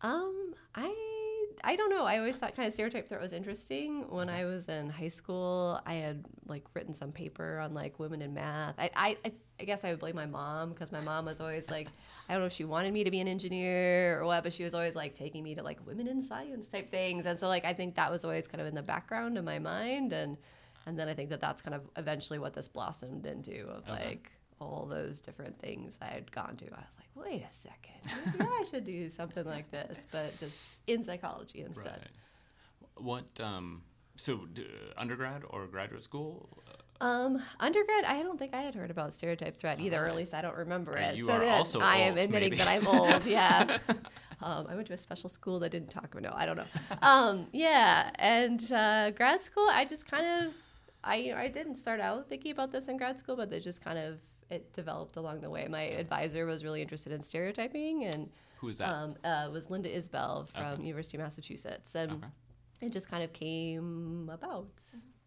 Um, 0.00 0.54
I 0.76 0.94
I 1.64 1.74
don't 1.76 1.90
know. 1.90 2.04
I 2.04 2.18
always 2.18 2.36
thought 2.36 2.54
kind 2.54 2.68
of 2.68 2.72
stereotype 2.72 3.08
threat 3.08 3.20
was 3.20 3.32
interesting. 3.32 4.08
When 4.10 4.28
I 4.28 4.44
was 4.44 4.68
in 4.68 4.90
high 4.90 5.08
school, 5.08 5.80
I 5.86 5.94
had 5.94 6.24
like 6.46 6.62
written 6.74 6.94
some 6.94 7.10
paper 7.10 7.58
on 7.58 7.74
like 7.74 7.98
women 7.98 8.22
in 8.22 8.32
math. 8.34 8.76
I 8.78 8.90
I, 8.94 9.16
I- 9.24 9.32
I 9.60 9.62
guess 9.64 9.84
I 9.84 9.90
would 9.90 10.00
blame 10.00 10.16
my 10.16 10.26
mom 10.26 10.70
because 10.70 10.90
my 10.90 11.00
mom 11.00 11.26
was 11.26 11.40
always 11.40 11.70
like, 11.70 11.86
I 12.28 12.32
don't 12.32 12.42
know 12.42 12.46
if 12.46 12.52
she 12.52 12.64
wanted 12.64 12.92
me 12.92 13.04
to 13.04 13.10
be 13.12 13.20
an 13.20 13.28
engineer 13.28 14.20
or 14.20 14.24
what, 14.26 14.42
but 14.42 14.52
she 14.52 14.64
was 14.64 14.74
always 14.74 14.96
like 14.96 15.14
taking 15.14 15.44
me 15.44 15.54
to 15.54 15.62
like 15.62 15.78
women 15.86 16.08
in 16.08 16.20
science 16.22 16.68
type 16.70 16.90
things. 16.90 17.24
And 17.24 17.38
so 17.38 17.46
like 17.46 17.64
I 17.64 17.72
think 17.72 17.94
that 17.94 18.10
was 18.10 18.24
always 18.24 18.48
kind 18.48 18.60
of 18.60 18.66
in 18.66 18.74
the 18.74 18.82
background 18.82 19.38
of 19.38 19.44
my 19.44 19.60
mind 19.60 20.12
and 20.12 20.36
and 20.86 20.98
then 20.98 21.08
I 21.08 21.14
think 21.14 21.30
that 21.30 21.40
that's 21.40 21.62
kind 21.62 21.74
of 21.74 21.82
eventually 21.96 22.38
what 22.38 22.54
this 22.54 22.68
blossomed 22.68 23.26
into 23.26 23.66
of 23.68 23.88
Okay. 23.88 24.04
like 24.06 24.30
all 24.60 24.86
those 24.88 25.20
different 25.20 25.58
things 25.58 25.98
I 26.00 26.06
had 26.06 26.30
gone 26.30 26.56
to. 26.56 26.66
I 26.66 26.80
was 26.88 26.96
like, 26.98 27.26
wait 27.26 27.42
a 27.42 27.50
second, 27.50 28.00
maybe 28.38 28.48
I 28.50 28.64
should 28.70 28.84
do 28.84 29.08
something 29.08 29.44
like 29.44 29.70
this, 29.70 30.06
but 30.12 30.36
just 30.38 30.76
in 30.86 31.02
psychology 31.02 31.60
instead. 31.62 32.08
What 32.96 33.24
um, 33.40 33.82
so 34.16 34.46
undergrad 34.96 35.42
or 35.50 35.66
graduate 35.66 36.02
school? 36.04 36.48
Um, 37.00 37.42
undergrad, 37.58 38.04
I 38.04 38.22
don't 38.22 38.38
think 38.38 38.54
I 38.54 38.62
had 38.62 38.74
heard 38.74 38.90
about 38.90 39.12
stereotype 39.12 39.56
threat 39.58 39.80
either, 39.80 40.02
or 40.04 40.06
at 40.06 40.14
least 40.14 40.32
I 40.32 40.40
don't 40.42 40.56
remember 40.56 40.92
Right, 40.92 41.10
it. 41.12 41.16
you 41.16 41.26
so 41.26 41.32
are 41.32 41.44
also 41.48 41.80
I 41.80 41.96
am 41.96 42.10
old, 42.12 42.18
admitting 42.20 42.50
maybe. 42.50 42.58
that 42.58 42.68
I'm 42.68 42.86
old. 42.86 43.26
Yeah. 43.26 43.78
um, 44.40 44.66
I 44.70 44.76
went 44.76 44.86
to 44.86 44.92
a 44.92 44.96
special 44.96 45.28
school 45.28 45.58
that 45.58 45.70
didn't 45.70 45.90
talk 45.90 46.14
about. 46.14 46.22
No, 46.22 46.32
I 46.34 46.46
don't 46.46 46.56
know. 46.56 46.64
Um, 47.02 47.46
yeah, 47.52 48.10
and 48.14 48.62
uh, 48.72 49.10
grad 49.10 49.42
school, 49.42 49.66
I 49.70 49.84
just 49.84 50.08
kind 50.08 50.46
of, 50.46 50.54
I 51.04 51.16
you 51.16 51.32
know, 51.32 51.38
I 51.38 51.48
didn't 51.48 51.76
start 51.76 52.00
out 52.00 52.28
thinking 52.28 52.50
about 52.52 52.72
this 52.72 52.88
in 52.88 52.96
grad 52.96 53.18
school, 53.18 53.36
but 53.36 53.52
it 53.52 53.60
just 53.60 53.82
kind 53.84 53.98
of 53.98 54.20
it 54.50 54.72
developed 54.72 55.16
along 55.16 55.40
the 55.40 55.50
way. 55.50 55.66
My 55.68 55.82
advisor 55.82 56.46
was 56.46 56.64
really 56.64 56.82
interested 56.82 57.12
in 57.12 57.22
stereotyping 57.22 58.04
and. 58.04 58.30
Who 58.60 58.68
is 58.68 58.78
that? 58.78 58.88
Um, 58.88 59.14
uh, 59.24 59.48
was 59.52 59.68
Linda 59.70 59.90
Isbell 59.94 60.48
from 60.48 60.72
Okay. 60.74 60.82
University 60.84 61.18
of 61.18 61.22
Massachusetts, 61.22 61.94
and 61.94 62.12
Okay. 62.12 62.26
it 62.80 62.92
just 62.92 63.10
kind 63.10 63.22
of 63.22 63.32
came 63.32 64.30
about. 64.32 64.68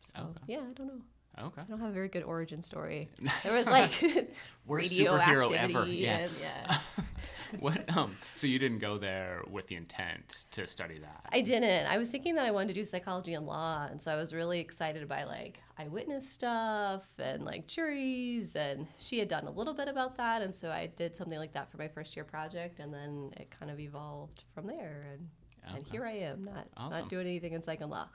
So 0.01 0.19
Okay. 0.19 0.43
yeah, 0.47 0.63
I 0.69 0.73
don't 0.73 0.87
know. 0.87 1.01
Okay. 1.39 1.61
I 1.61 1.65
don't 1.65 1.79
have 1.79 1.89
a 1.89 1.93
very 1.93 2.07
good 2.07 2.23
origin 2.23 2.61
story. 2.61 3.09
There 3.43 3.53
was 3.53 3.65
like 3.65 3.91
Worst 4.67 4.91
superhero 4.91 5.51
ever. 5.51 5.85
Yeah. 5.85 6.17
and 6.17 6.31
yeah. 6.41 6.77
what 7.59 7.95
um? 7.95 8.15
So 8.35 8.47
you 8.47 8.59
didn't 8.59 8.79
go 8.79 8.97
there 8.97 9.41
with 9.49 9.67
the 9.67 9.75
intent 9.75 10.45
to 10.51 10.67
study 10.67 10.99
that? 10.99 11.25
I 11.31 11.41
didn't. 11.41 11.87
I 11.87 11.97
was 11.97 12.09
thinking 12.09 12.35
that 12.35 12.45
I 12.45 12.51
wanted 12.51 12.69
to 12.69 12.73
do 12.73 12.83
psychology 12.85 13.33
and 13.35 13.45
law, 13.45 13.87
and 13.89 14.01
so 14.01 14.11
I 14.11 14.15
was 14.15 14.33
really 14.33 14.59
excited 14.59 15.07
by 15.07 15.23
like 15.23 15.59
eyewitness 15.77 16.27
stuff 16.29 17.07
and 17.19 17.45
like 17.45 17.67
juries. 17.67 18.55
And 18.55 18.87
she 18.97 19.19
had 19.19 19.27
done 19.27 19.45
a 19.45 19.51
little 19.51 19.73
bit 19.73 19.87
about 19.87 20.17
that, 20.17 20.41
and 20.41 20.53
so 20.53 20.69
I 20.71 20.87
did 20.95 21.15
something 21.15 21.37
like 21.39 21.53
that 21.53 21.71
for 21.71 21.77
my 21.77 21.87
first 21.87 22.15
year 22.15 22.25
project, 22.25 22.79
and 22.79 22.93
then 22.93 23.31
it 23.37 23.47
kind 23.57 23.71
of 23.71 23.79
evolved 23.79 24.43
from 24.53 24.67
there. 24.67 25.05
And 25.13 25.29
and 25.75 25.85
here 25.91 26.05
I 26.05 26.13
am, 26.13 26.45
not 26.45 26.67
Awesome. 26.77 27.01
not 27.01 27.09
doing 27.09 27.27
anything 27.27 27.53
in 27.53 27.61
psych 27.61 27.81
and 27.81 27.91
law. 27.91 28.07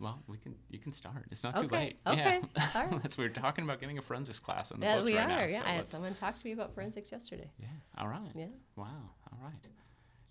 Well, 0.00 0.18
we 0.26 0.38
can 0.38 0.54
you 0.70 0.78
can 0.78 0.92
start. 0.92 1.26
It's 1.30 1.42
not 1.44 1.54
too 1.56 1.62
Okay, 1.66 1.76
late. 1.76 1.96
okay, 2.06 2.40
Yeah. 2.56 2.66
all 2.74 2.82
right. 2.82 2.92
Let's- 3.04 3.18
we're 3.18 3.28
talking 3.28 3.64
about 3.64 3.80
getting 3.80 3.98
a 3.98 4.02
forensics 4.02 4.38
class 4.38 4.72
on 4.72 4.80
the 4.80 4.86
Yeah, 4.86 4.96
books 4.96 5.06
we 5.06 5.16
right 5.18 5.24
are. 5.24 5.28
now. 5.28 5.44
yeah, 5.44 5.60
so 5.60 5.66
I 5.66 5.72
had 5.72 5.88
someone 5.88 6.14
talk 6.14 6.38
to 6.38 6.46
me 6.46 6.52
about 6.52 6.74
forensics 6.74 7.12
yesterday. 7.12 7.50
Yeah. 7.58 7.66
All 7.98 8.08
right. 8.08 8.30
Yeah. 8.34 8.46
Wow. 8.76 8.86
All 9.30 9.38
right. 9.42 9.66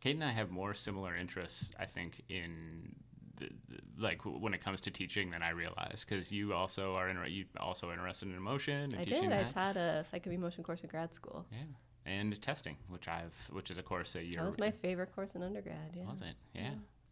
Kate 0.01 0.15
and 0.15 0.23
I 0.23 0.31
have 0.31 0.49
more 0.49 0.73
similar 0.73 1.15
interests, 1.15 1.71
I 1.79 1.85
think, 1.85 2.21
in 2.29 2.95
the, 3.37 3.49
the, 3.67 3.77
like 3.97 4.21
when 4.25 4.53
it 4.53 4.63
comes 4.63 4.81
to 4.81 4.91
teaching 4.91 5.29
than 5.29 5.43
I 5.43 5.49
realize. 5.49 6.03
Because 6.07 6.31
you 6.31 6.53
also 6.53 6.95
are 6.95 7.07
inter- 7.09 7.27
you 7.27 7.45
also 7.59 7.91
interested 7.91 8.29
in 8.29 8.35
emotion 8.35 8.75
and 8.91 8.95
I 8.95 9.03
teaching 9.03 9.29
did. 9.29 9.33
I 9.33 9.43
taught 9.43 9.77
a 9.77 10.03
psych 10.03 10.25
and 10.25 10.33
emotion 10.33 10.63
course 10.63 10.81
in 10.81 10.89
grad 10.89 11.13
school. 11.13 11.45
yeah. 11.51 11.59
And 12.05 12.41
testing, 12.41 12.75
which 12.87 13.07
I've, 13.07 13.35
which 13.51 13.69
is 13.69 13.77
a 13.77 13.83
course 13.83 14.13
that 14.13 14.25
you're. 14.25 14.39
That 14.41 14.47
was 14.47 14.57
my 14.57 14.71
favorite 14.71 15.13
course 15.13 15.35
in 15.35 15.43
undergrad. 15.43 15.91
Yeah. 15.95 16.05
Was 16.05 16.21
it? 16.21 16.33
Yeah. 16.55 16.61
Yeah. 16.61 16.69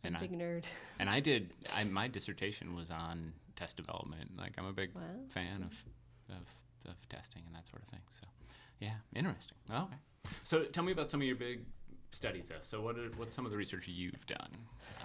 And 0.08 0.18
I, 0.18 0.28
nerd. 0.28 0.64
and 1.00 1.10
I 1.10 1.20
did. 1.20 1.52
I, 1.76 1.84
my 1.84 2.08
dissertation 2.08 2.76
was 2.76 2.90
on 2.90 3.34
test 3.56 3.78
development. 3.78 4.32
Like 4.38 4.54
I'm 4.58 4.66
a 4.66 4.74
big 4.74 4.92
Wow. 4.96 5.02
fan 5.30 5.64
of, 5.64 6.36
of 6.36 6.44
of 6.92 7.10
testing 7.10 7.42
and 7.46 7.54
that 7.56 7.68
sort 7.68 7.82
of 7.84 7.90
thing. 7.90 8.00
So, 8.10 8.26
yeah, 8.80 8.94
interesting. 9.14 9.58
Oh, 9.70 9.84
okay. 9.84 9.96
So 10.44 10.64
tell 10.64 10.84
me 10.84 10.92
about 10.94 11.10
some 11.10 11.20
of 11.22 11.28
your 11.28 11.36
big 11.36 11.66
studies. 12.12 12.48
Though. 12.48 12.56
So 12.62 12.80
what 12.82 12.98
are, 12.98 13.10
what's 13.18 13.36
some 13.36 13.46
of 13.46 13.52
the 13.52 13.58
research 13.58 13.88
you've 13.88 14.26
done? 14.26 14.50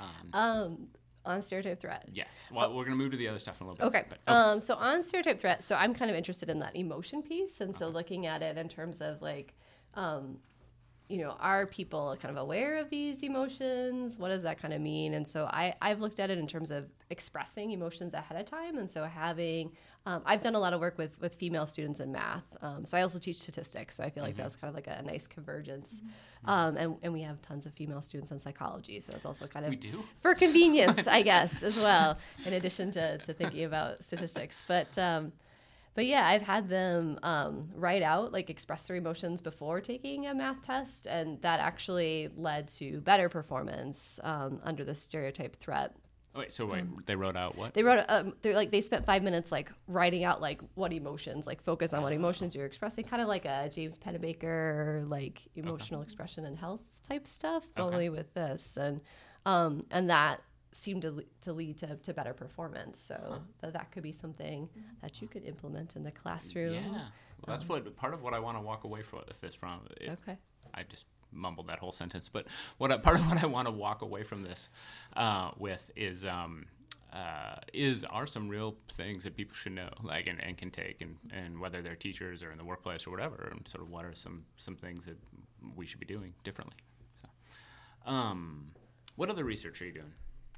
On, 0.00 0.28
Um, 0.32 0.86
on 1.24 1.42
stereotype 1.42 1.80
threat. 1.80 2.08
yes. 2.12 2.48
Well, 2.52 2.72
we're 2.74 2.84
gonna 2.84 2.96
move 2.96 3.10
to 3.12 3.16
the 3.16 3.26
other 3.28 3.38
stuff 3.40 3.60
in 3.60 3.66
a 3.66 3.70
little 3.70 3.90
bit. 3.90 3.96
Okay. 3.98 4.06
But, 4.08 4.18
oh, 4.28 4.52
Um, 4.52 4.60
so 4.60 4.74
on 4.76 5.02
stereotype 5.02 5.40
threat, 5.40 5.62
so 5.64 5.74
I'm 5.76 5.92
kind 5.94 6.10
of 6.10 6.16
interested 6.16 6.48
in 6.50 6.58
that 6.60 6.76
emotion 6.76 7.22
piece, 7.22 7.60
and 7.60 7.74
so 7.74 7.88
looking 7.88 8.26
at 8.26 8.42
it 8.42 8.56
in 8.58 8.68
terms 8.68 9.00
of 9.00 9.20
like, 9.22 9.54
um, 9.94 10.38
you 11.12 11.18
know, 11.18 11.36
are 11.40 11.66
people 11.66 12.16
kind 12.22 12.34
of 12.34 12.42
aware 12.42 12.78
of 12.78 12.88
these 12.88 13.22
emotions? 13.22 14.18
What 14.18 14.30
does 14.30 14.42
that 14.44 14.58
kind 14.58 14.72
of 14.72 14.80
mean? 14.80 15.12
And 15.12 15.28
so 15.28 15.44
I 15.44 15.74
I've 15.82 16.00
looked 16.00 16.18
at 16.18 16.30
it 16.30 16.38
in 16.38 16.46
terms 16.46 16.70
of 16.70 16.86
expressing 17.10 17.70
emotions 17.70 18.14
ahead 18.14 18.40
of 18.40 18.46
time, 18.46 18.78
and 18.78 18.90
so 18.90 19.04
having 19.04 19.72
um, 20.06 20.22
I've 20.24 20.40
done 20.40 20.54
a 20.54 20.58
lot 20.58 20.72
of 20.72 20.80
work 20.80 20.96
with 20.96 21.20
with 21.20 21.34
female 21.34 21.66
students 21.66 22.00
in 22.00 22.12
math. 22.12 22.44
Um, 22.62 22.86
so 22.86 22.96
I 22.96 23.02
also 23.02 23.18
teach 23.18 23.36
statistics, 23.36 23.96
so 23.96 24.04
I 24.04 24.08
feel 24.08 24.24
like 24.24 24.38
that's 24.38 24.56
kind 24.56 24.70
of 24.70 24.74
like 24.74 24.86
a 24.86 25.02
nice 25.02 25.26
convergence. 25.26 26.00
Um, 26.46 26.78
and 26.78 26.96
and 27.02 27.12
we 27.12 27.20
have 27.20 27.42
tons 27.42 27.66
of 27.66 27.74
female 27.74 28.00
students 28.00 28.30
in 28.30 28.38
psychology, 28.38 28.98
so 28.98 29.12
it's 29.14 29.26
also 29.26 29.46
kind 29.46 29.66
of 29.66 29.70
we 29.70 29.76
do. 29.76 30.02
for 30.22 30.34
convenience, 30.34 31.06
I 31.18 31.20
guess, 31.20 31.62
as 31.62 31.76
well, 31.76 32.16
in 32.46 32.54
addition 32.54 32.90
to, 32.92 33.18
to 33.18 33.34
thinking 33.34 33.64
about 33.64 34.02
statistics. 34.02 34.62
But 34.66 34.96
um, 34.98 35.32
but 35.94 36.06
yeah, 36.06 36.26
I've 36.26 36.42
had 36.42 36.68
them 36.68 37.18
um, 37.22 37.68
write 37.74 38.02
out, 38.02 38.32
like 38.32 38.48
express 38.50 38.82
their 38.84 38.96
emotions 38.96 39.40
before 39.40 39.80
taking 39.80 40.26
a 40.26 40.34
math 40.34 40.62
test, 40.64 41.06
and 41.06 41.40
that 41.42 41.60
actually 41.60 42.28
led 42.36 42.68
to 42.68 43.00
better 43.00 43.28
performance 43.28 44.18
um, 44.22 44.60
under 44.64 44.84
the 44.84 44.94
stereotype 44.94 45.56
threat. 45.56 45.94
Oh, 46.34 46.40
wait. 46.40 46.52
So 46.52 46.64
wait. 46.64 46.84
they 47.04 47.14
wrote 47.14 47.36
out 47.36 47.58
what? 47.58 47.74
They 47.74 47.82
wrote, 47.82 48.06
um, 48.08 48.32
they're 48.40 48.54
like 48.54 48.70
they 48.70 48.80
spent 48.80 49.04
five 49.04 49.22
minutes 49.22 49.52
like 49.52 49.70
writing 49.86 50.24
out 50.24 50.40
like 50.40 50.62
what 50.74 50.92
emotions, 50.94 51.46
like 51.46 51.62
focus 51.62 51.92
on 51.92 52.02
what 52.02 52.14
emotions 52.14 52.54
you're 52.54 52.64
expressing, 52.64 53.04
kind 53.04 53.20
of 53.20 53.28
like 53.28 53.44
a 53.44 53.68
James 53.70 53.98
Pennebaker 53.98 55.06
like 55.10 55.42
emotional 55.56 56.00
expression 56.00 56.46
and 56.46 56.58
health 56.58 56.80
type 57.06 57.28
stuff, 57.28 57.64
Okay. 57.76 57.82
only 57.82 58.08
with 58.08 58.32
this, 58.32 58.78
and 58.78 59.02
um, 59.44 59.84
and 59.90 60.08
that 60.08 60.40
seemed 60.72 61.02
to, 61.02 61.24
to 61.42 61.52
lead 61.52 61.78
to, 61.78 61.96
to 61.96 62.14
better 62.14 62.32
performance. 62.32 62.98
So 62.98 63.40
that, 63.60 63.72
that 63.72 63.92
could 63.92 64.02
be 64.02 64.12
something 64.12 64.68
that 65.00 65.20
you 65.20 65.28
could 65.28 65.44
implement 65.44 65.96
in 65.96 66.02
the 66.02 66.10
classroom. 66.10 66.74
Yeah. 66.74 66.82
Well, 67.46 67.56
that's 67.56 67.68
what 67.68 67.96
part 67.96 68.14
of 68.14 68.22
what 68.22 68.34
I 68.34 68.38
want 68.38 68.56
to 68.56 68.62
walk 68.62 68.84
away 68.84 69.02
from 69.02 69.22
this 69.40 69.54
from. 69.54 69.80
It, 70.00 70.10
Okay. 70.10 70.38
I 70.74 70.84
just 70.84 71.06
mumbled 71.32 71.68
that 71.68 71.78
whole 71.78 71.92
sentence, 71.92 72.28
but 72.28 72.46
what 72.78 72.92
I, 72.92 72.98
part 72.98 73.16
of 73.16 73.28
what 73.28 73.42
I 73.42 73.46
want 73.46 73.66
to 73.66 73.72
walk 73.72 74.02
away 74.02 74.22
from 74.22 74.42
this 74.42 74.70
uh, 75.16 75.50
with 75.58 75.90
is 75.96 76.24
um, 76.24 76.66
uh, 77.12 77.56
is 77.72 78.04
are 78.04 78.26
some 78.26 78.48
real 78.48 78.76
things 78.92 79.24
that 79.24 79.36
people 79.36 79.54
should 79.54 79.72
know, 79.72 79.90
like 80.02 80.26
and, 80.26 80.40
and 80.42 80.56
can 80.56 80.70
take, 80.70 81.00
and, 81.00 81.16
and 81.32 81.58
whether 81.58 81.82
they're 81.82 81.96
teachers 81.96 82.42
or 82.42 82.52
in 82.52 82.58
the 82.58 82.64
workplace 82.64 83.06
or 83.06 83.10
whatever, 83.10 83.48
and 83.50 83.66
sort 83.68 83.82
of 83.82 83.90
what 83.90 84.04
are 84.04 84.14
some 84.14 84.44
some 84.56 84.76
things 84.76 85.04
that 85.04 85.18
we 85.76 85.84
should 85.86 86.00
be 86.00 86.06
doing 86.06 86.32
differently. 86.44 86.76
So, 87.20 88.10
um, 88.10 88.70
what 89.16 89.28
other 89.28 89.44
research 89.44 89.82
are 89.82 89.86
you 89.86 89.92
doing? 89.92 90.12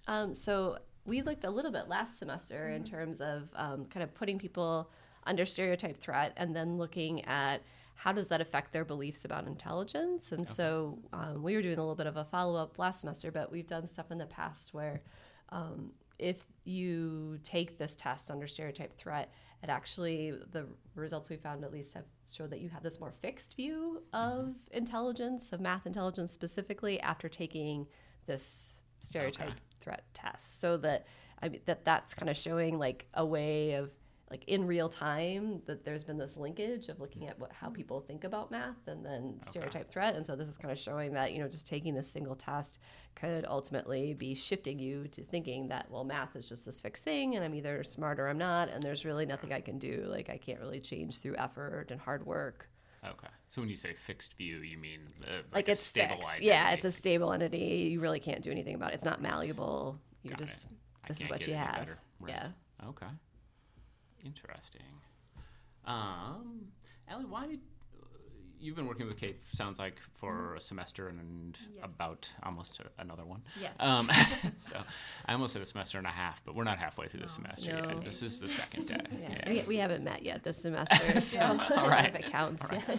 Um, 0.06 0.34
so 0.34 0.78
we 1.04 1.23
looked 1.23 1.44
a 1.44 1.50
little 1.50 1.70
bit 1.70 1.88
last 1.88 2.18
semester 2.18 2.70
in 2.70 2.84
terms 2.84 3.20
of 3.20 3.49
um, 3.54 3.84
kind 3.87 4.02
of 4.02 4.14
putting 4.14 4.38
people 4.38 4.90
under 5.26 5.44
stereotype 5.44 5.99
threat 5.99 6.32
and 6.37 6.54
then 6.54 6.76
looking 6.78 7.25
at 7.25 7.62
how 7.96 8.12
does 8.12 8.28
that 8.28 8.40
affect 8.40 8.73
their 8.73 8.84
beliefs 8.84 9.25
about 9.25 9.46
intelligence. 9.46 10.32
And 10.32 10.46
so 10.46 10.99
um, 11.12 11.42
we 11.42 11.54
were 11.54 11.62
doing 11.62 11.78
a 11.78 11.80
little 11.80 11.94
bit 11.94 12.06
of 12.06 12.16
a 12.16 12.25
follow 12.25 12.61
up 12.61 12.78
last 12.78 13.00
semester, 13.00 13.30
but 13.30 13.50
we've 13.50 13.66
done 13.66 13.87
stuff 13.87 14.11
in 14.11 14.18
the 14.18 14.26
past 14.26 14.75
where 14.75 15.00
um, 15.50 15.92
if 16.18 16.44
you 16.64 17.38
take 17.42 17.78
this 17.78 17.96
test 17.96 18.30
under 18.30 18.46
stereotype 18.46 18.92
threat, 18.92 19.32
it 19.62 19.70
actually 19.70 20.32
the 20.52 20.66
results 20.94 21.30
we 21.30 21.37
found 21.37 21.64
at 21.64 21.73
least 21.73 21.94
have 21.94 22.04
showed 22.30 22.50
that 22.50 22.61
you 22.61 22.68
have 22.68 22.82
this 22.82 23.00
more 23.00 23.12
fixed 23.23 23.56
view 23.56 24.02
of 24.12 24.54
intelligence, 24.73 25.52
of 25.52 25.61
math 25.61 25.87
intelligence 25.87 26.32
specifically 26.32 27.00
after 27.00 27.28
taking 27.28 27.87
this 28.26 28.75
stereotype 29.04 29.49
Okay. 29.49 29.58
threat 29.80 30.04
test. 30.14 30.61
So 30.61 30.76
that 30.78 31.06
I 31.42 31.49
mean 31.49 31.61
that 31.66 31.84
that's 31.84 32.14
kind 32.14 32.30
of 32.30 32.37
showing 32.37 32.78
like 32.78 33.06
a 33.14 33.25
way 33.25 33.73
of 33.75 33.90
like 34.30 34.44
in 34.49 34.66
real 34.66 34.88
time 34.88 35.61
that 35.66 35.84
there's 35.84 36.02
been 36.02 36.16
this 36.16 36.37
linkage 36.37 36.88
of 36.88 36.99
looking 36.99 37.28
at 37.28 37.38
what 37.38 37.52
how 37.52 37.68
people 37.68 38.00
think 38.00 38.25
about 38.25 38.50
math 38.50 38.88
and 38.88 39.04
then 39.04 39.38
stereotype 39.42 39.90
threat 39.90 40.16
and 40.16 40.26
so 40.26 40.34
this 40.34 40.49
is 40.49 40.56
kind 40.56 40.73
of 40.73 40.78
showing 40.78 41.12
that 41.12 41.32
you 41.32 41.38
know 41.38 41.46
just 41.46 41.66
taking 41.66 41.94
this 41.94 42.11
single 42.11 42.34
test 42.34 42.78
could 43.14 43.44
ultimately 43.44 44.14
be 44.14 44.34
shifting 44.34 44.78
you 44.78 45.06
to 45.08 45.23
thinking 45.23 45.68
that 45.68 45.88
well 45.90 46.04
math 46.04 46.34
is 46.37 46.49
just 46.49 46.64
this 46.64 46.80
fixed 46.80 47.04
thing 47.04 47.37
and 47.37 47.44
i'm 47.44 47.54
either 47.54 47.84
smart 47.84 48.18
or 48.18 48.26
i'm 48.26 48.38
not 48.38 48.70
and 48.70 48.82
there's 48.82 49.04
really 49.04 49.26
nothing 49.26 49.52
i 49.52 49.61
can 49.61 49.78
do 49.78 50.04
like 50.08 50.30
i 50.30 50.38
can't 50.38 50.58
really 50.58 50.80
change 50.80 51.18
through 51.18 51.37
effort 51.37 51.88
and 51.90 52.00
hard 52.00 52.25
work 52.25 52.68
Okay, 53.04 53.28
so 53.49 53.61
when 53.61 53.68
you 53.68 53.76
say 53.76 53.92
fixed 53.92 54.34
view, 54.34 54.58
you 54.58 54.78
mean 54.78 55.00
uh, 55.23 55.37
like, 55.37 55.54
like, 55.54 55.68
a 55.68 55.73
it's 55.73 55.82
stable 55.82 56.14
fixed 56.16 56.28
identity. 56.28 56.46
yeah 56.46 56.70
it's 56.70 56.84
a 56.84 56.90
stable 56.92 57.32
entity 57.32 57.88
you 57.92 58.00
really 58.00 58.20
can't 58.20 58.42
do 58.42 58.50
anything 58.50 58.75
about 58.75 58.92
it 58.92 58.94
it's 58.94 59.04
not 59.04 59.20
malleable 59.20 59.99
you 60.23 60.30
Got 60.30 60.38
just. 60.40 60.66
This 61.06 61.20
is 61.20 61.28
what 61.28 61.46
you 61.46 61.54
have. 61.54 61.87
Right. 62.18 62.32
yeah 62.32 62.49
Okay. 62.88 63.06
Interesting. 64.25 64.80
Um, 65.87 66.62
Allie, 67.08 67.26
why 67.26 67.46
did 67.46 67.61
you've 68.61 68.76
been 68.76 68.87
working 68.87 69.06
with 69.06 69.16
Kate? 69.18 69.40
Sounds 69.52 69.78
like 69.78 70.00
for 70.14 70.54
a 70.54 70.61
semester 70.61 71.08
and 71.08 71.56
Yes. 71.75 71.84
about 71.84 72.30
almost 72.42 72.80
another 72.99 73.25
one. 73.25 73.42
Yes. 73.61 73.75
Um, 73.80 74.11
so 74.58 74.76
I 75.26 75.32
almost 75.32 75.52
said 75.52 75.62
a 75.62 75.66
semester 75.66 75.99
and 75.99 76.06
a 76.06 76.11
half, 76.11 76.42
but 76.44 76.54
we're 76.54 76.64
not 76.64 76.78
halfway 76.78 77.08
through 77.08 77.20
the 77.20 77.28
semester 77.28 77.73
No. 77.73 77.94
yet. 77.94 78.04
This 78.04 78.23
is 78.23 78.40
the 78.40 78.49
second 78.49 78.87
day. 78.88 78.96
Yeah, 79.20 79.28
Yeah. 79.46 79.49
We, 79.50 79.62
we 79.68 79.76
haven't 79.76 80.04
met 80.04 80.23
yet 80.23 80.42
this 80.42 80.58
semester, 80.58 81.20
so 81.20 81.40
all 81.76 81.88
right. 81.88 82.08
if 82.08 82.14
it 82.16 82.26
counts. 82.32 82.64
All 82.70 82.78
Yeah. 82.88 82.96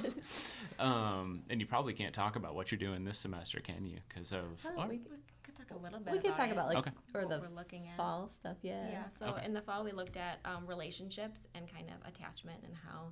Um, 0.77 1.43
and 1.49 1.59
you 1.61 1.67
probably 1.67 1.93
can't 1.93 2.13
talk 2.13 2.35
about 2.35 2.53
what 2.55 2.71
you're 2.71 2.79
doing 2.79 3.03
this 3.05 3.17
semester, 3.17 3.59
can 3.59 3.85
you? 3.85 3.97
Because 4.09 4.31
of 4.31 4.43
Oh, 4.65 4.83
or- 4.83 4.87
we, 4.87 4.97
We 4.97 5.03
could 5.43 5.55
talk 5.55 5.71
a 5.71 5.81
little 5.81 5.99
bit. 5.99 6.13
we 6.13 6.19
could 6.19 6.35
talk 6.35 6.49
it, 6.49 6.51
about 6.53 6.67
like 6.67 6.77
Okay. 6.77 6.91
or 7.13 7.21
what 7.21 7.29
the 7.29 7.39
we're 7.39 7.55
looking 7.55 7.87
at. 7.87 7.97
fall 7.97 8.29
stuff. 8.29 8.57
Yeah. 8.61 8.87
Yeah. 8.89 9.03
So 9.17 9.27
Okay. 9.27 9.45
in 9.45 9.53
the 9.53 9.61
fall, 9.61 9.83
we 9.85 9.91
looked 9.93 10.17
at 10.17 10.39
um, 10.43 10.65
relationships 10.67 11.41
and 11.55 11.71
kind 11.71 11.87
of 11.89 12.07
attachment 12.07 12.59
and 12.65 12.73
how 12.75 13.11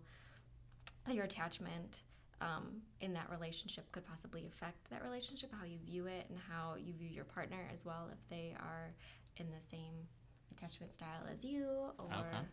your 1.11 1.25
attachment 1.25 2.01
um, 2.43 2.65
in 2.99 3.13
that 3.13 3.27
relationship 3.31 3.85
could 3.93 4.05
possibly 4.05 4.43
affect 4.47 4.89
that 4.89 5.01
relationship, 5.03 5.49
how 5.59 5.65
you 5.65 5.77
view 5.85 6.07
it, 6.07 6.25
and 6.29 6.37
how 6.51 6.75
you 6.75 6.93
view 6.93 7.09
your 7.09 7.25
partner 7.25 7.61
as 7.73 7.85
well 7.85 8.09
if 8.11 8.19
they 8.29 8.53
are 8.59 8.87
in 9.37 9.47
the 9.57 9.61
same 9.71 9.95
attachment 10.55 10.93
style 10.93 11.23
as 11.31 11.43
you, 11.43 11.65
or 11.97 12.19
Okay. 12.19 12.43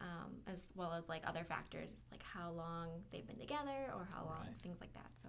um, 0.00 0.30
as 0.46 0.72
well 0.74 0.92
as 0.92 1.08
like 1.08 1.22
other 1.26 1.44
factors 1.44 1.96
like 2.10 2.22
how 2.22 2.50
long 2.50 2.88
they've 3.12 3.26
been 3.26 3.38
together 3.38 3.92
or 3.94 4.02
how 4.14 4.24
long 4.24 4.40
Right. 4.46 4.62
things 4.62 4.78
like 4.80 4.92
that. 4.94 5.10
So. 5.16 5.28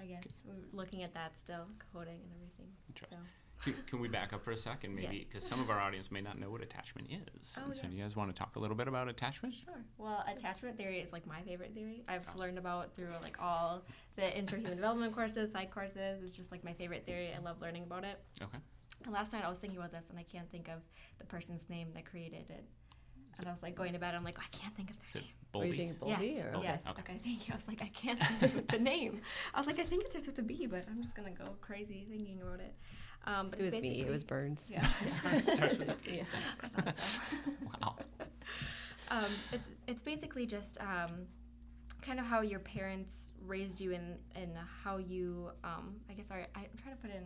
I 0.00 0.06
guess 0.06 0.22
we're 0.44 0.54
looking 0.72 1.02
at 1.02 1.12
that 1.14 1.32
still, 1.40 1.66
coding 1.92 2.20
and 2.22 2.30
everything. 2.36 2.70
Interesting. 2.88 3.18
So. 3.18 3.24
Can, 3.62 3.74
can 3.86 4.00
we 4.00 4.08
back 4.08 4.32
up 4.32 4.44
for 4.44 4.52
a 4.52 4.56
second, 4.56 4.94
maybe? 4.94 5.16
Yes. 5.16 5.24
Because 5.28 5.44
some 5.44 5.60
of 5.60 5.68
our 5.70 5.80
audience 5.80 6.10
may 6.10 6.20
not 6.20 6.38
know 6.38 6.50
what 6.50 6.62
attachment 6.62 7.08
is. 7.10 7.58
Oh, 7.58 7.64
and 7.66 7.74
so, 7.76 7.82
do 7.82 7.94
you 7.96 8.02
guys 8.02 8.14
want 8.14 8.34
to 8.34 8.38
talk 8.38 8.56
a 8.56 8.58
little 8.58 8.76
bit 8.76 8.86
about 8.88 9.08
attachment? 9.08 9.54
Sure. 9.54 9.82
Well, 9.98 10.24
attachment 10.32 10.76
theory 10.76 11.00
is 11.00 11.12
like 11.12 11.26
my 11.26 11.40
favorite 11.42 11.74
theory. 11.74 12.04
I've 12.08 12.26
Awesome. 12.28 12.40
learned 12.40 12.58
about 12.58 12.94
through 12.94 13.08
like 13.22 13.36
all 13.42 13.82
the 14.16 14.36
inter-human 14.38 14.76
development 14.76 15.14
courses, 15.14 15.50
side 15.52 15.70
courses. 15.70 16.22
It's 16.22 16.36
just 16.36 16.52
like 16.52 16.62
my 16.64 16.72
favorite 16.72 17.04
theory. 17.04 17.30
I 17.36 17.42
love 17.42 17.60
learning 17.60 17.82
about 17.82 18.04
it. 18.04 18.20
Okay. 18.40 18.58
And 19.04 19.12
last 19.12 19.32
night 19.32 19.44
I 19.44 19.48
was 19.48 19.58
thinking 19.58 19.78
about 19.78 19.92
this, 19.92 20.04
and 20.10 20.18
I 20.18 20.24
can't 20.24 20.50
think 20.50 20.68
of 20.68 20.82
the 21.18 21.24
person's 21.26 21.68
name 21.68 21.88
that 21.94 22.04
created 22.04 22.46
it. 22.50 22.64
And 23.38 23.46
I 23.46 23.52
was 23.52 23.62
like 23.62 23.76
going 23.76 23.92
to 23.92 23.98
bed. 24.00 24.14
I'm 24.14 24.24
like, 24.24 24.36
oh, 24.38 24.42
I 24.44 24.56
can't 24.56 24.74
think 24.74 24.90
of 24.90 24.96
Is 25.06 25.12
their 25.12 25.22
it 25.22 25.24
name. 25.24 25.34
Were 25.54 25.64
you 25.64 25.70
Bowlby? 25.70 25.76
thinking 25.76 25.96
Bowlby 26.00 26.26
yes. 26.26 26.44
or 26.44 26.50
Bowlby. 26.52 26.66
Yes. 26.66 26.80
Okay. 26.88 27.00
Okay. 27.02 27.20
Thank 27.24 27.48
you. 27.48 27.54
I 27.54 27.56
was 27.56 27.68
like, 27.68 27.82
I 27.82 27.88
can't 27.88 28.22
think 28.40 28.54
of 28.56 28.66
the 28.68 28.78
name. 28.78 29.20
I 29.54 29.58
was 29.60 29.66
like, 29.66 29.78
I 29.78 29.84
think 29.84 30.04
it 30.04 30.10
starts 30.10 30.26
with 30.26 30.38
a 30.38 30.42
B, 30.42 30.66
but 30.66 30.84
I'm 30.90 31.00
just 31.02 31.14
gonna 31.14 31.30
go 31.30 31.44
crazy 31.60 32.06
thinking 32.10 32.40
about 32.42 32.58
it. 32.60 32.74
Um, 33.28 33.50
but 33.50 33.60
it 33.60 33.64
was 33.64 33.74
me. 33.74 34.00
It 34.00 34.10
was 34.10 34.24
Burns. 34.24 34.70
Yeah. 34.72 34.86
Starts 35.42 35.78
with 35.78 35.90
a 35.90 35.94
B. 36.04 36.22
Yeah. 36.22 36.94
So. 36.96 37.22
Wow. 37.82 37.96
um, 39.10 39.24
it's 39.52 39.68
it's 39.86 40.00
basically 40.02 40.46
just 40.46 40.78
um, 40.80 41.26
kind 42.02 42.18
of 42.18 42.26
how 42.26 42.40
your 42.40 42.60
parents 42.60 43.32
raised 43.46 43.80
you 43.80 43.92
and 43.92 44.16
and 44.34 44.52
how 44.84 44.96
you 44.96 45.50
um, 45.64 45.96
I 46.10 46.14
guess 46.14 46.30
are, 46.30 46.46
I'm 46.56 46.66
trying 46.82 46.96
to 46.96 47.02
put 47.02 47.10
in 47.10 47.24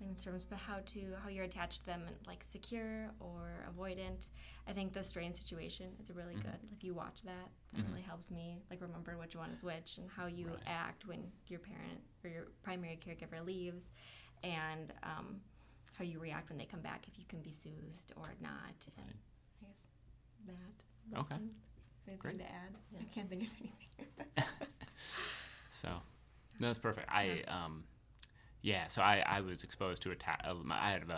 layman's 0.00 0.24
terms, 0.24 0.44
but 0.48 0.58
how 0.58 0.78
to 0.86 1.00
how 1.22 1.28
you're 1.28 1.44
attached 1.44 1.80
to 1.80 1.86
them 1.86 2.02
and 2.06 2.16
like 2.26 2.42
secure 2.44 3.10
or 3.20 3.64
avoidant. 3.70 4.30
I 4.66 4.72
think 4.72 4.92
the 4.92 5.04
strange 5.04 5.36
situation 5.36 5.86
is 6.02 6.10
really 6.10 6.34
Mhm. 6.34 6.42
good. 6.42 6.58
If 6.76 6.82
you 6.82 6.94
watch 6.94 7.22
that, 7.22 7.48
that 7.74 7.80
Mhm. 7.84 7.88
really 7.90 8.02
helps 8.02 8.30
me 8.30 8.62
like 8.70 8.80
remember 8.80 9.16
which 9.18 9.36
one 9.36 9.50
is 9.50 9.62
which 9.62 9.98
and 9.98 10.08
how 10.10 10.26
you 10.26 10.46
Right. 10.48 10.62
act 10.66 11.06
when 11.06 11.30
your 11.48 11.60
parent 11.60 12.00
or 12.24 12.30
your 12.30 12.46
primary 12.62 12.96
caregiver 13.04 13.44
leaves, 13.44 13.92
and 14.42 14.92
um, 15.02 15.40
how 15.98 16.04
you 16.04 16.18
react 16.18 16.48
when 16.48 16.58
they 16.58 16.64
come 16.64 16.80
back 16.80 17.04
if 17.06 17.18
you 17.18 17.24
can 17.28 17.40
be 17.40 17.52
soothed 17.52 18.12
or 18.16 18.34
not. 18.40 18.86
And 18.96 19.06
Right. 19.06 19.16
I 19.62 19.66
guess 19.66 19.86
that. 20.46 21.18
Okay. 21.20 21.34
things. 21.36 21.52
Anything 22.08 22.20
Great. 22.22 22.38
to 22.38 22.44
add? 22.44 22.74
Yeah. 22.92 22.98
I 23.02 23.14
can't 23.14 23.28
think 23.28 23.42
of 23.42 23.48
anything. 23.60 24.44
So, 25.72 25.88
no, 26.58 26.66
that's 26.66 26.78
perfect. 26.78 27.08
I 27.10 27.42
um, 27.48 27.84
Yeah, 28.60 28.88
so 28.88 29.00
I, 29.00 29.24
I 29.26 29.40
was 29.40 29.64
exposed 29.64 30.02
to 30.02 30.10
a 30.10 30.14
ta- 30.14 30.36
uh, 30.44 30.54
I 30.70 30.90
had 30.90 31.02
a, 31.08 31.12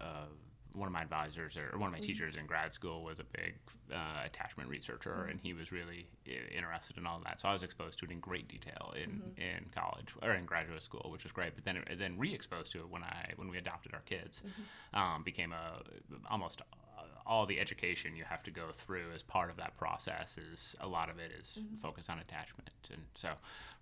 a, 0.00 0.04
a, 0.04 0.04
a 0.04 0.26
one 0.74 0.86
of 0.86 0.92
my 0.92 1.02
advisors 1.02 1.56
or 1.56 1.76
one 1.78 1.88
of 1.88 1.92
my 1.92 1.98
teachers 2.00 2.36
in 2.36 2.46
grad 2.46 2.72
school 2.72 3.02
was 3.02 3.18
a 3.18 3.24
big 3.24 3.54
uh, 3.92 4.22
attachment 4.24 4.68
researcher, 4.68 5.26
and 5.30 5.40
he 5.40 5.52
was 5.52 5.72
really 5.72 6.08
interested 6.56 6.96
in 6.96 7.06
all 7.06 7.20
that. 7.24 7.40
So 7.40 7.48
I 7.48 7.52
was 7.52 7.62
exposed 7.62 7.98
to 8.00 8.04
it 8.04 8.10
in 8.10 8.20
great 8.20 8.48
detail 8.48 8.92
in, 8.96 9.20
in 9.36 9.66
college 9.74 10.14
or 10.22 10.32
in 10.32 10.44
graduate 10.44 10.82
school, 10.82 11.08
which 11.10 11.24
was 11.24 11.32
great. 11.32 11.54
But 11.54 11.64
then 11.64 11.82
then 11.98 12.16
re-exposed 12.18 12.70
to 12.72 12.78
it 12.80 12.88
when 12.88 13.02
I 13.02 13.32
when 13.36 13.48
we 13.50 13.58
adopted 13.58 13.94
our 13.94 14.02
kids, 14.02 14.42
um, 14.94 15.22
became 15.24 15.52
a 15.52 15.82
almost 16.30 16.60
uh, 16.62 17.02
all 17.26 17.46
the 17.46 17.58
education 17.60 18.16
you 18.16 18.24
have 18.24 18.42
to 18.44 18.50
go 18.50 18.66
through 18.72 19.12
as 19.14 19.22
part 19.22 19.50
of 19.50 19.56
that 19.56 19.76
process 19.76 20.36
is 20.38 20.76
a 20.80 20.86
lot 20.86 21.08
of 21.10 21.18
it 21.18 21.30
is 21.40 21.58
focused 21.82 22.10
on 22.10 22.18
attachment, 22.18 22.70
and 22.92 23.02
so 23.14 23.30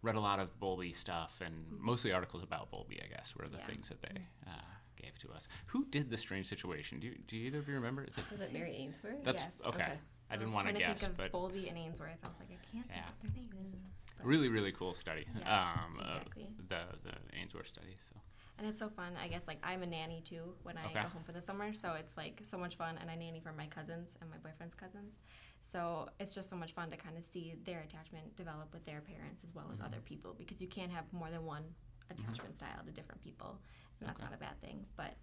read 0.02 0.14
a 0.16 0.20
lot 0.20 0.38
of 0.38 0.58
Bowlby 0.60 0.92
stuff 0.92 1.40
and 1.44 1.54
mostly 1.78 2.12
articles 2.12 2.42
about 2.42 2.70
Bowlby, 2.70 3.00
I 3.02 3.08
guess, 3.14 3.34
were 3.36 3.48
the 3.48 3.58
Yeah. 3.58 3.64
things 3.66 3.88
that 3.88 4.00
they 4.02 4.16
uh, 4.46 4.50
gave 5.00 5.18
to 5.20 5.30
us. 5.32 5.48
Who 5.66 5.84
did 5.86 6.10
the 6.10 6.16
strange 6.16 6.46
situation? 6.46 6.98
Do 7.00 7.06
you, 7.08 7.14
do 7.26 7.36
either 7.36 7.58
of 7.58 7.68
you 7.68 7.74
remember? 7.74 8.04
Is 8.04 8.16
it, 8.18 8.24
Was 8.30 8.40
it 8.40 8.52
Mary 8.52 8.74
Ainsworth? 8.76 9.22
that's 9.24 9.44
Yes. 9.44 9.52
okay. 9.66 9.82
Okay. 9.84 9.92
I 10.30 10.36
didn't 10.36 10.52
want 10.52 10.66
to 10.68 10.74
guess, 10.74 11.00
think 11.00 11.12
of 11.12 11.16
but 11.16 11.32
Bowlby 11.32 11.68
and 11.68 11.78
Ainsworth. 11.78 12.18
I 12.22 12.28
was 12.28 12.36
like, 12.38 12.50
I 12.50 12.58
can't 12.72 12.86
Yeah. 12.90 13.04
think 13.22 13.28
of 13.28 13.34
their 13.34 13.44
names. 13.54 13.74
But- 14.16 14.26
really, 14.26 14.48
really 14.48 14.72
cool 14.72 14.94
study. 14.94 15.24
Yeah, 15.38 15.62
um, 15.84 15.98
uh, 16.00 16.16
exactly. 16.16 16.48
the 16.68 16.80
the 17.04 17.38
Ainsworth 17.38 17.68
study. 17.68 17.96
So 18.10 18.16
And 18.58 18.66
it's 18.66 18.78
so 18.78 18.88
fun. 18.90 19.12
I 19.22 19.28
guess 19.28 19.42
like 19.46 19.58
I'm 19.62 19.82
a 19.82 19.86
nanny 19.86 20.20
too 20.20 20.54
when 20.64 20.76
I 20.76 20.84
Okay. 20.86 21.02
go 21.02 21.08
home 21.08 21.22
for 21.24 21.32
the 21.32 21.40
summer, 21.40 21.72
so 21.72 21.92
it's 21.94 22.16
like 22.16 22.40
so 22.44 22.58
much 22.58 22.74
fun. 22.76 22.98
And 23.00 23.10
I 23.10 23.14
nanny 23.14 23.40
for 23.40 23.52
my 23.52 23.66
cousins 23.68 24.16
and 24.20 24.28
my 24.28 24.36
boyfriend's 24.38 24.74
cousins, 24.74 25.16
so 25.62 26.08
it's 26.20 26.34
just 26.34 26.50
so 26.50 26.56
much 26.56 26.72
fun 26.72 26.90
to 26.90 26.96
kind 26.96 27.16
of 27.16 27.24
see 27.24 27.54
their 27.64 27.80
attachment 27.80 28.34
develop 28.36 28.72
with 28.74 28.84
their 28.84 29.00
parents 29.00 29.42
as 29.44 29.54
well 29.54 29.66
as 29.72 29.78
Mm-hmm. 29.78 29.86
other 29.86 30.00
people 30.04 30.34
because 30.36 30.60
you 30.60 30.66
can't 30.68 30.90
have 30.92 31.10
more 31.12 31.30
than 31.30 31.44
one 31.46 31.62
attachment 32.10 32.58
style 32.58 32.82
to 32.84 32.90
different 32.90 33.22
people, 33.22 33.60
and 34.00 34.08
that's 34.08 34.18
Okay. 34.20 34.28
not 34.30 34.34
a 34.34 34.38
bad 34.40 34.60
thing. 34.60 34.84
But 34.96 35.14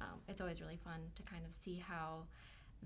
um, 0.00 0.20
it's 0.28 0.40
always 0.40 0.60
really 0.60 0.78
fun 0.82 1.00
to 1.14 1.22
kind 1.22 1.44
of 1.46 1.52
see 1.52 1.76
how 1.76 2.24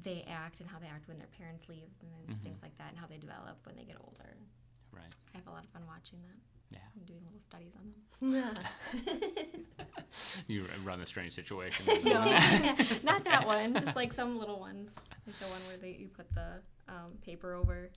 they 0.03 0.25
act 0.29 0.61
and 0.61 0.69
how 0.69 0.79
they 0.79 0.87
act 0.87 1.09
when 1.09 1.19
their 1.19 1.27
parents 1.39 1.69
leave 1.69 1.91
and 2.01 2.09
then 2.13 2.37
Mhm. 2.37 2.43
things 2.43 2.61
like 2.63 2.77
that, 2.79 2.91
and 2.91 2.99
how 2.99 3.07
they 3.07 3.17
develop 3.19 3.59
when 3.67 3.75
they 3.77 3.85
get 3.85 3.97
older. 4.01 4.37
right, 4.93 5.15
I 5.35 5.37
have 5.39 5.47
a 5.47 5.51
lot 5.51 5.65
of 5.65 5.71
fun 5.71 5.83
watching 5.87 6.19
that. 6.23 6.39
Yeah. 6.71 6.87
I'm 6.97 7.05
doing 7.05 7.21
little 7.25 7.41
studies 7.41 7.73
on 7.77 7.93
them. 8.33 8.55
You 10.47 10.65
run 10.85 10.99
the 11.01 11.07
strange 11.07 11.33
situation. 11.35 11.87
No, 12.05 12.25
not 13.05 13.25
that 13.25 13.45
one. 13.47 13.75
Just 13.75 13.95
like 13.97 14.13
some 14.13 14.39
little 14.39 14.59
ones, 14.61 14.91
like 15.27 15.39
the 15.39 15.45
one 15.47 15.61
where 15.67 15.77
they 15.77 15.97
you 15.99 16.09
put 16.09 16.33
the 16.35 16.61
um, 16.89 17.13
paper 17.23 17.55
over 17.55 17.91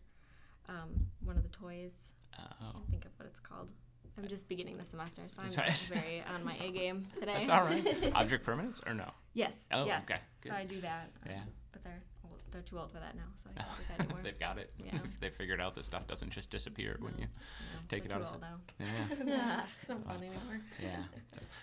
um, 0.67 0.89
one 1.23 1.37
of 1.37 1.43
the 1.43 1.49
toys. 1.49 1.93
I 2.37 2.41
Oh, 2.61 2.71
can't 2.73 2.89
think 2.89 3.05
of 3.05 3.11
what 3.17 3.27
it's 3.27 3.39
called. 3.39 3.71
I'm 4.17 4.27
just 4.27 4.47
beginning 4.47 4.77
the 4.77 4.85
semester, 4.85 5.21
so 5.27 5.41
I'm 5.41 5.49
Sorry. 5.49 5.71
very 5.89 6.23
on 6.33 6.43
my 6.43 6.55
A 6.61 6.71
game 6.71 7.07
today. 7.19 7.33
that's 7.45 7.49
all 7.49 7.63
right. 7.63 8.11
Object 8.15 8.45
permanence 8.45 8.81
or 8.85 8.93
no? 8.93 9.09
Yes. 9.33 9.53
Oh, 9.71 9.85
yes. 9.85 10.03
okay, 10.03 10.19
good. 10.41 10.49
So 10.51 10.55
I 10.57 10.65
do 10.65 10.81
that. 10.81 11.09
um, 11.25 11.31
Yeah. 11.31 11.39
But 11.71 11.83
they're 11.83 12.01
old, 12.25 12.35
they're 12.51 12.61
too 12.61 12.77
old 12.77 12.91
for 12.91 12.99
that 12.99 13.15
now, 13.15 13.23
so 13.41 13.49
I 13.55 13.61
can't 13.61 13.77
do 13.77 13.83
that 13.87 13.99
anymore. 14.05 14.19
They've 14.23 14.39
got 14.39 14.57
it. 14.57 14.71
Yeah. 14.83 14.99
they 15.21 15.29
figured 15.29 15.61
out 15.61 15.75
that 15.75 15.85
stuff 15.85 16.05
doesn't 16.07 16.31
just 16.31 16.49
disappear 16.49 16.97
when 16.99 17.13
you 17.17 17.23
No, 17.25 17.79
take 17.89 18.03
it 18.05 18.09
they're 18.09 18.19
out 18.19 18.27
too 18.27 18.33
old 18.33 18.41
now. 18.41 18.85
yeah. 19.25 19.61
It's 19.81 19.89
not 19.89 20.03
fun 20.05 20.17
anymore. 20.17 20.59
yeah. 20.81 21.03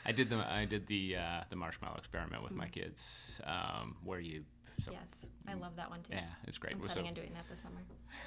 I 0.07 0.13
did 0.13 0.31
the 0.31 0.37
I 0.39 0.65
did 0.65 0.87
the 0.87 1.17
uh, 1.17 1.41
the 1.51 1.57
marshmallow 1.57 1.97
experiment 1.99 2.43
with 2.43 2.53
my 2.53 2.67
kids, 2.69 3.41
um, 3.45 3.97
where 4.03 4.21
you. 4.21 4.45
So, 4.81 4.93
yes, 4.93 5.09
I 5.49 5.55
love 5.55 5.77
that 5.77 5.91
one 5.91 6.01
too. 6.03 6.13
Yeah, 6.13 6.23
it's 6.47 6.59
great. 6.59 6.75
I'm 6.75 6.81
We're 6.81 6.87
planning 6.87 7.05
so 7.07 7.09
on 7.09 7.15
doing 7.15 7.33
that 7.35 7.49
this 7.49 7.61
summer. 7.61 7.83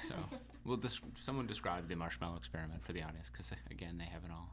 so. 0.08 0.36
Well, 0.64 0.76
this, 0.76 1.00
someone 1.16 1.48
describe 1.48 1.88
the 1.88 1.96
marshmallow 1.96 2.36
experiment 2.36 2.84
for 2.84 2.92
the 2.92 3.02
audience, 3.02 3.28
because 3.28 3.50
again, 3.68 3.98
they 3.98 4.04
haven't 4.04 4.30
all. 4.30 4.48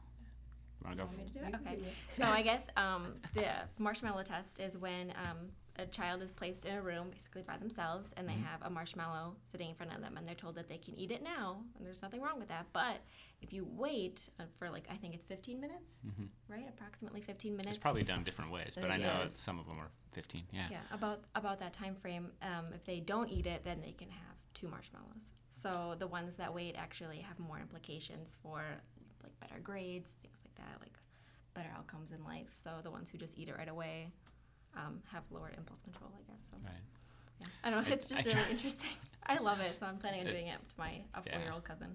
You 0.80 0.88
want 0.88 0.98
to 0.98 1.04
go? 1.04 1.10
For- 1.40 1.46
it? 1.46 1.54
Okay. 1.54 1.82
So 2.18 2.24
I 2.24 2.42
guess 2.42 2.62
um, 2.76 3.14
the 3.34 3.44
marshmallow 3.78 4.24
test 4.24 4.58
is 4.58 4.76
when 4.76 5.12
um, 5.24 5.36
a 5.80 5.86
child 5.86 6.22
is 6.22 6.30
placed 6.30 6.64
in 6.66 6.74
a 6.76 6.82
room, 6.82 7.10
basically 7.10 7.42
by 7.42 7.56
themselves, 7.56 8.12
and 8.16 8.28
they 8.28 8.34
Mhm. 8.34 8.44
have 8.44 8.62
a 8.62 8.70
marshmallow 8.70 9.36
sitting 9.44 9.70
in 9.70 9.74
front 9.74 9.92
of 9.92 10.00
them, 10.00 10.16
and 10.16 10.26
they're 10.28 10.34
told 10.34 10.54
that 10.56 10.68
they 10.68 10.78
can 10.78 10.94
eat 10.98 11.10
it 11.10 11.22
now, 11.22 11.64
and 11.76 11.86
there's 11.86 12.02
nothing 12.02 12.20
wrong 12.20 12.38
with 12.38 12.48
that. 12.48 12.66
But 12.72 13.00
if 13.40 13.52
you 13.52 13.64
wait 13.64 14.28
uh, 14.38 14.44
for 14.58 14.70
like 14.70 14.86
I 14.90 14.96
think 14.96 15.14
it's 15.14 15.24
15 15.24 15.60
minutes, 15.60 16.00
Mhm. 16.06 16.30
right? 16.48 16.68
Approximately 16.68 17.22
15 17.22 17.56
minutes. 17.56 17.76
It's 17.76 17.82
probably 17.82 18.02
done 18.04 18.22
different 18.24 18.50
ways, 18.50 18.74
but 18.74 18.90
Uh, 18.90 18.94
I 18.94 18.96
know 18.98 19.22
yeah. 19.24 19.30
some 19.30 19.58
of 19.58 19.66
them 19.66 19.78
are 19.78 19.90
15. 20.12 20.46
Yeah. 20.52 20.68
Yeah, 20.70 20.82
about 20.90 21.24
about 21.34 21.58
that 21.60 21.72
time 21.72 21.96
frame. 21.96 22.32
Um, 22.42 22.72
if 22.72 22.84
they 22.84 23.00
don't 23.00 23.28
eat 23.28 23.46
it, 23.46 23.64
then 23.64 23.80
they 23.80 23.92
can 23.92 24.10
have 24.10 24.36
two 24.54 24.68
marshmallows. 24.68 25.34
So 25.50 25.94
the 25.98 26.06
ones 26.06 26.36
that 26.36 26.52
wait 26.52 26.74
actually 26.76 27.20
have 27.20 27.38
more 27.38 27.58
implications 27.58 28.36
for 28.36 28.62
like 29.22 29.38
better 29.40 29.60
grades, 29.60 30.10
things 30.22 30.40
like 30.44 30.54
that, 30.56 30.80
like 30.80 30.98
better 31.54 31.70
outcomes 31.70 32.12
in 32.12 32.22
life. 32.24 32.52
So 32.56 32.80
the 32.82 32.90
ones 32.90 33.10
who 33.10 33.18
just 33.18 33.36
eat 33.38 33.48
it 33.48 33.56
right 33.56 33.68
away 33.68 34.12
um, 34.76 35.00
have 35.12 35.22
lower 35.30 35.52
impulse 35.56 35.80
control, 35.82 36.10
I 36.14 36.30
guess. 36.32 36.42
So 36.50 36.56
Right. 36.64 36.72
yeah. 37.40 37.46
I 37.64 37.70
don't 37.70 37.86
know. 37.86 37.92
It's 37.94 38.06
just 38.06 38.20
I 38.20 38.24
really 38.24 38.42
try- 38.42 38.50
interesting. 38.56 38.90
I 39.26 39.38
love 39.38 39.60
it, 39.60 39.76
so 39.78 39.86
I'm 39.86 39.98
planning 39.98 40.20
on 40.26 40.32
doing 40.32 40.46
it 40.48 40.58
to 40.68 40.74
my 40.78 41.00
a 41.14 41.22
four 41.22 41.40
year 41.40 41.52
old 41.52 41.64
cousin. 41.64 41.88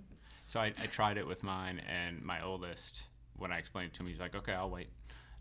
So 0.47 0.59
I, 0.59 0.67
I 0.81 0.85
tried 0.87 1.17
it 1.17 1.25
with 1.27 1.43
mine, 1.43 1.81
and 1.89 2.21
my 2.23 2.41
oldest, 2.41 3.03
when 3.37 3.51
I 3.51 3.57
explained 3.57 3.87
it 3.87 3.93
to 3.95 4.03
him, 4.03 4.07
he's 4.07 4.19
like, 4.19 4.35
"Okay, 4.35 4.53
I'll 4.53 4.69
wait," 4.69 4.89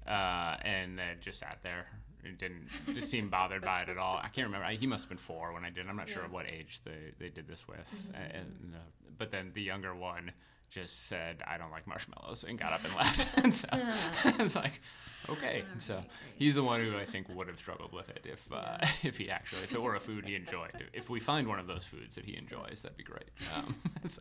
uh, 0.07 0.57
and 0.63 0.99
then 0.99 1.19
just 1.21 1.39
sat 1.41 1.59
there. 1.63 1.87
It 2.25 2.39
didn't 2.39 2.69
just 2.95 3.11
seem 3.11 3.29
bothered 3.29 3.61
by 3.63 3.83
it 3.83 3.91
at 3.91 3.99
all. 3.99 4.17
I 4.17 4.29
can't 4.29 4.47
remember. 4.47 4.65
I, 4.65 4.75
he 4.77 4.87
must 4.87 5.05
have 5.05 5.09
been 5.11 5.19
four 5.19 5.53
when 5.53 5.63
I 5.65 5.69
did. 5.71 5.87
I'm 5.87 5.97
not 5.97 6.09
sure 6.09 6.23
Yeah. 6.23 6.31
what 6.31 6.47
age 6.47 6.81
they, 6.83 7.13
they 7.19 7.29
did 7.29 7.47
this 7.47 7.69
with. 7.69 8.13
And, 8.15 8.33
and, 8.33 8.75
uh, 8.75 8.79
but 9.19 9.29
then 9.31 9.51
the 9.55 9.61
younger 9.61 9.95
one 9.95 10.33
just 10.75 11.07
said, 11.09 11.43
"I 11.47 11.57
don't 11.57 11.71
like 11.71 11.87
marshmallows," 11.87 12.45
and 12.47 12.59
got 12.59 12.73
up 12.73 12.85
and 12.85 12.95
left. 12.97 13.29
and 13.39 13.55
so 13.55 13.69
it's 14.45 14.57
like, 14.57 14.81
"Okay." 15.29 15.63
Oh, 15.65 15.79
So 15.79 16.03
he's 16.37 16.57
the 16.57 16.63
one 16.65 16.81
who 16.81 16.97
I 16.99 17.05
think 17.05 17.29
would 17.29 17.47
have 17.49 17.59
struggled 17.59 17.93
with 17.93 18.09
it 18.11 18.25
if 18.25 18.47
uh, 18.53 18.79
if 19.03 19.17
he 19.17 19.31
actually 19.31 19.63
if 19.63 19.73
it 19.73 19.81
were 19.81 19.95
a 19.95 20.01
food 20.01 20.27
he 20.27 20.35
enjoyed. 20.35 20.73
If 20.93 21.09
we 21.09 21.21
find 21.21 21.47
one 21.47 21.59
of 21.61 21.67
those 21.67 21.85
foods 21.85 22.17
that 22.17 22.25
he 22.25 22.37
enjoys, 22.37 22.83
that'd 22.83 22.97
be 22.99 23.05
great. 23.05 23.31
Um, 23.55 23.77
so 24.05 24.21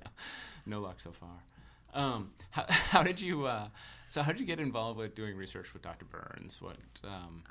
no 0.66 0.80
luck 0.80 1.00
so 1.02 1.12
far. 1.12 1.38
Um, 1.96 2.32
how, 2.52 2.66
how 2.68 3.04
did 3.04 3.20
you? 3.20 3.46
Uh, 3.46 3.68
so 4.10 4.22
how 4.22 4.32
did 4.32 4.40
you 4.40 4.46
get 4.48 4.60
involved 4.60 4.98
with 5.00 5.16
doing 5.16 5.36
research 5.36 5.74
with 5.74 5.82
Dr. 5.82 6.06
Burns? 6.06 6.62
What? 6.62 6.78
Um, 7.04 7.44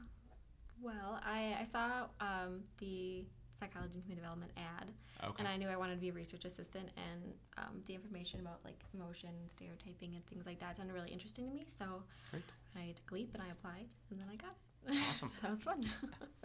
Well, 0.81 1.21
I, 1.25 1.57
I 1.61 1.67
saw 1.71 2.07
um, 2.21 2.61
the 2.79 3.25
psychology 3.63 3.95
and 3.95 4.03
human 4.03 4.19
development 4.19 4.51
ad, 4.59 4.91
okay. 5.23 5.39
and 5.39 5.47
I 5.47 5.57
knew 5.57 5.69
I 5.69 5.77
wanted 5.77 5.95
to 5.95 6.01
be 6.01 6.11
a 6.11 6.13
research 6.13 6.45
assistant, 6.45 6.91
and 6.99 7.33
um, 7.59 7.83
the 7.87 7.95
information 7.95 8.41
about 8.41 8.59
like 8.65 8.83
emotion, 8.95 9.31
stereotyping, 9.55 10.15
and 10.19 10.27
things 10.27 10.45
like 10.47 10.59
that 10.59 10.77
sounded 10.77 10.93
really 10.93 11.11
interesting 11.11 11.47
to 11.47 11.53
me. 11.55 11.67
So 11.71 12.03
Great. 12.31 12.43
I 12.75 12.93
took 12.99 13.11
a 13.11 13.15
leap 13.15 13.31
and 13.35 13.43
I 13.43 13.51
applied, 13.55 13.87
and 14.11 14.19
then 14.19 14.27
I 14.27 14.37
got 14.37 14.51
it. 14.51 14.99
Awesome. 15.11 15.31
that 15.43 15.51
was 15.51 15.63
fun. 15.63 15.87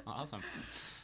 Awesome. 0.06 0.42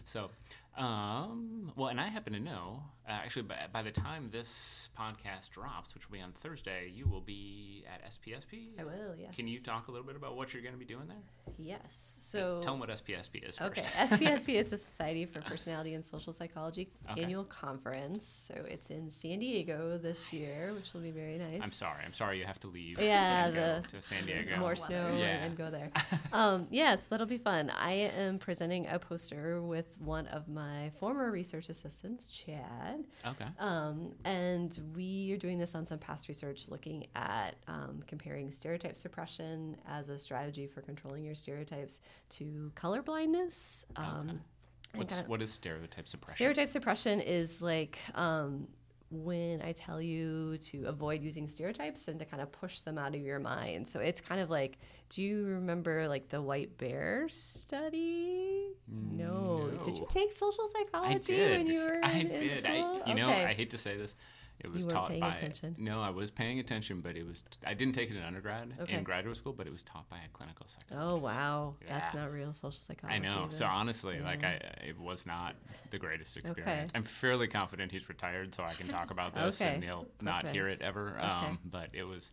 So, 0.06 0.30
um, 0.78 1.72
well, 1.76 1.90
and 1.90 2.00
I 2.02 2.08
happen 2.08 2.34
to 2.34 2.40
know, 2.40 2.84
uh, 3.08 3.12
actually, 3.12 3.44
by, 3.44 3.56
by 3.72 3.82
the 3.84 3.92
time 3.92 4.30
this 4.32 4.90
podcast 4.98 5.50
drops, 5.52 5.94
which 5.94 6.10
will 6.10 6.18
be 6.18 6.22
on 6.24 6.32
Thursday, 6.32 6.92
you 6.94 7.06
will 7.08 7.22
be 7.22 7.84
at 7.94 8.04
SPSP. 8.12 8.70
I 8.80 8.84
will, 8.84 9.16
yes. 9.20 9.36
Can 9.36 9.48
you 9.48 9.60
talk 9.60 9.88
a 9.88 9.92
little 9.92 10.06
bit 10.08 10.16
about 10.16 10.36
what 10.36 10.54
you're 10.54 10.64
going 10.64 10.74
to 10.74 10.80
be 10.80 10.86
doing 10.86 11.08
there? 11.08 11.54
Yes. 11.58 12.16
So 12.20 12.62
Tell 12.64 12.74
them 12.74 12.80
what 12.80 12.90
SPSP 12.90 13.48
is 13.48 13.58
first. 13.58 13.62
Okay, 13.80 13.82
SPSP 14.08 14.56
is 14.56 14.70
the 14.70 14.78
Society 14.78 15.26
for 15.26 15.42
Personality 15.42 15.94
and 15.94 16.04
Social 16.04 16.34
Psychology 16.34 16.90
Okay. 17.12 17.22
annual 17.22 17.44
conference. 17.44 18.26
So 18.26 18.56
it's 18.68 18.90
in 18.90 19.10
San 19.10 19.40
Diego 19.40 20.00
this 20.02 20.32
year, 20.34 20.72
which 20.76 20.94
will 20.94 21.02
be 21.02 21.12
very 21.12 21.38
nice. 21.38 21.62
I'm 21.62 21.72
sorry. 21.74 22.04
I'm 22.06 22.14
sorry 22.14 22.40
you 22.40 22.46
have 22.46 22.60
to 22.62 22.68
leave. 22.68 23.00
Yeah, 23.00 23.52
the- 23.52 23.84
to 23.90 24.02
San 24.02 24.26
Diego. 24.26 24.58
More 24.58 24.76
snow 24.76 25.16
Yeah. 25.18 25.44
and 25.44 25.58
go 25.58 25.70
there. 25.70 25.92
um, 26.34 26.68
yes, 26.72 27.06
that'll 27.08 27.28
be 27.28 27.38
fun. 27.38 27.70
I 27.70 27.92
am 27.94 28.40
presenting 28.40 28.88
a 28.88 28.98
poster 28.98 29.62
with 29.62 29.86
one 30.00 30.26
of 30.28 30.48
my 30.48 30.63
former 31.00 31.32
research 31.32 31.70
assistants, 31.70 32.28
Chad. 32.30 33.04
Okay. 33.26 33.46
Um, 33.60 34.12
and 34.26 34.80
we 34.96 35.32
are 35.34 35.38
doing 35.38 35.58
this 35.58 35.76
on 35.76 35.86
some 35.88 36.00
past 36.00 36.28
research 36.28 36.70
looking 36.70 37.06
at 37.16 37.56
um, 37.68 38.04
comparing 38.08 38.52
stereotype 38.52 38.96
suppression 38.98 39.76
as 39.88 40.10
a 40.10 40.18
strategy 40.20 40.68
for 40.68 40.82
controlling 40.82 41.24
your 41.24 41.36
stereotypes 41.36 42.00
to 42.30 42.72
color 42.76 43.02
blindness. 43.02 43.86
Um, 43.96 44.30
Okay. 44.30 45.00
What's, 45.00 45.16
kind 45.16 45.24
of- 45.26 45.30
what 45.30 45.42
is 45.42 45.52
stereotype 45.52 46.08
suppression? 46.08 46.36
Stereotype 46.36 46.70
suppression 46.70 47.20
is 47.20 47.62
like 47.64 47.98
um, 48.14 48.68
when 49.14 49.62
I 49.62 49.72
tell 49.72 50.02
you 50.02 50.58
to 50.58 50.86
avoid 50.86 51.22
using 51.22 51.48
stereotypes 51.48 52.08
and 52.08 52.18
to 52.20 52.26
kind 52.26 52.42
of 52.42 52.52
push 52.52 52.82
them 52.82 52.98
out 52.98 53.14
of 53.14 53.22
your 53.22 53.40
mind. 53.40 53.88
So 53.88 54.00
it's 54.00 54.20
kind 54.20 54.42
of 54.42 54.50
like, 54.50 54.80
do 55.10 55.22
you 55.22 55.46
remember 55.46 56.08
like 56.08 56.30
the 56.30 56.42
white 56.42 56.78
bear 56.78 57.28
study? 57.30 58.70
No. 58.88 59.70
Did 59.84 59.98
you 59.98 60.08
take 60.10 60.32
social 60.32 60.68
psychology 60.68 61.40
when 61.40 61.68
you 61.68 61.82
were 61.82 62.00
I 62.04 62.12
in, 62.12 62.28
did. 62.30 62.66
school? 62.66 63.02
I, 63.06 63.10
you 63.10 63.16
know, 63.16 63.30
I 63.30 63.54
hate 63.54 63.70
to 63.72 63.78
say 63.78 63.98
this. 63.98 64.16
It 64.60 64.72
was 64.72 64.86
taught 64.88 65.10
paying 65.10 65.22
by. 65.22 65.34
attention? 65.34 65.76
No, 65.78 66.02
I 66.02 66.10
was 66.10 66.32
paying 66.32 66.60
attention, 66.60 67.02
but 67.02 67.18
it 67.18 67.26
was. 67.28 67.44
I 67.66 67.74
didn't 67.74 67.96
take 67.96 68.10
it 68.10 68.16
in 68.16 68.24
undergrad 68.24 68.74
Okay. 68.82 68.94
in 68.94 69.04
graduate 69.04 69.36
school, 69.38 69.52
but 69.54 69.68
it 69.68 69.74
was 69.74 69.84
taught 69.84 70.08
by 70.10 70.18
a 70.18 70.30
clinical 70.32 70.66
psychologist. 70.68 71.12
Oh 71.14 71.18
wow, 71.18 71.76
that's 71.88 72.14
not 72.14 72.32
real 72.32 72.54
social 72.54 72.80
psychology. 72.80 73.16
I 73.16 73.20
know. 73.20 73.48
So 73.50 73.66
honestly, 73.66 74.22
like 74.22 74.44
I, 74.44 74.60
it 74.88 74.98
was 75.00 75.26
not 75.26 75.56
the 75.90 75.98
greatest 76.00 76.38
Okay. 76.38 76.50
experience. 76.50 76.92
I'm 76.96 77.04
fairly 77.04 77.48
confident 77.48 77.92
he's 77.92 78.08
retired, 78.10 78.56
so 78.56 78.64
I 78.64 78.74
can 78.74 78.88
talk 78.88 79.12
about 79.12 79.36
this 79.36 79.60
Okay. 79.62 79.76
and 79.76 79.84
he'll 79.84 80.08
not 80.22 80.48
hear 80.48 80.68
it 80.68 80.82
ever. 80.82 81.10
Okay. 81.18 81.26
Um, 81.28 81.60
but 81.66 81.90
it 81.94 82.04
was, 82.04 82.32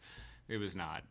it 0.48 0.58
was 0.58 0.76
not 0.76 1.02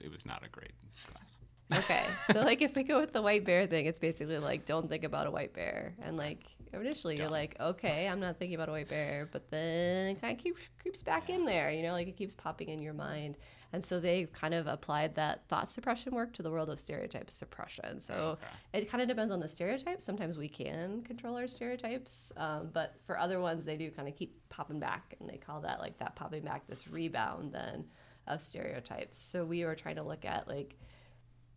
it 0.00 0.10
was 0.10 0.24
not 0.26 0.44
a 0.44 0.48
great 0.48 0.72
class. 1.06 1.36
Okay, 1.84 2.06
so 2.32 2.40
like 2.42 2.62
if 2.62 2.74
we 2.74 2.82
go 2.82 2.98
with 3.00 3.12
the 3.12 3.20
white 3.20 3.44
bear 3.44 3.66
thing, 3.66 3.86
it's 3.86 3.98
basically 3.98 4.38
like 4.38 4.64
don't 4.64 4.88
think 4.88 5.04
about 5.04 5.26
a 5.26 5.30
white 5.30 5.52
bear, 5.52 5.94
and 6.02 6.16
like 6.16 6.38
initially 6.72 7.16
you're 7.18 7.28
like, 7.28 7.56
okay, 7.60 8.08
I'm 8.08 8.20
not 8.20 8.38
thinking 8.38 8.54
about 8.54 8.68
a 8.68 8.72
white 8.72 8.88
bear, 8.88 9.28
but 9.32 9.50
then 9.50 10.08
it 10.08 10.20
kind 10.20 10.36
of 10.36 10.42
keeps 10.42 10.60
creeps 10.80 11.02
back 11.02 11.30
in 11.30 11.44
there, 11.44 11.70
you 11.70 11.82
know, 11.82 11.92
like 11.92 12.08
it 12.08 12.16
keeps 12.16 12.34
popping 12.34 12.68
in 12.68 12.80
your 12.80 12.94
mind, 12.94 13.36
and 13.72 13.84
so 13.84 14.00
they 14.00 14.24
kind 14.32 14.54
of 14.54 14.66
applied 14.66 15.14
that 15.16 15.46
thought 15.48 15.68
suppression 15.70 16.14
work 16.14 16.32
to 16.34 16.42
the 16.42 16.50
world 16.50 16.70
of 16.70 16.78
stereotype 16.78 17.30
suppression. 17.30 18.00
So 18.00 18.38
Okay. 18.72 18.80
it 18.80 18.90
kind 18.90 19.02
of 19.02 19.08
depends 19.08 19.32
on 19.32 19.40
the 19.40 19.48
stereotype. 19.48 20.00
Sometimes 20.00 20.38
we 20.38 20.48
can 20.48 21.02
control 21.02 21.36
our 21.36 21.48
stereotypes, 21.48 22.32
um, 22.36 22.70
but 22.72 22.94
for 23.06 23.18
other 23.18 23.40
ones, 23.40 23.64
they 23.64 23.76
do 23.76 23.90
kind 23.90 24.08
of 24.08 24.14
keep 24.14 24.36
popping 24.48 24.80
back, 24.80 25.16
and 25.20 25.28
they 25.28 25.36
call 25.36 25.60
that 25.62 25.80
like 25.80 25.98
that 25.98 26.16
popping 26.16 26.42
back, 26.44 26.66
this 26.66 26.88
rebound 26.88 27.52
then 27.52 27.84
of 28.26 28.40
stereotypes. 28.42 29.18
So 29.18 29.44
we 29.44 29.64
were 29.64 29.74
trying 29.74 29.96
to 29.96 30.02
look 30.02 30.24
at 30.24 30.46
like 30.48 30.76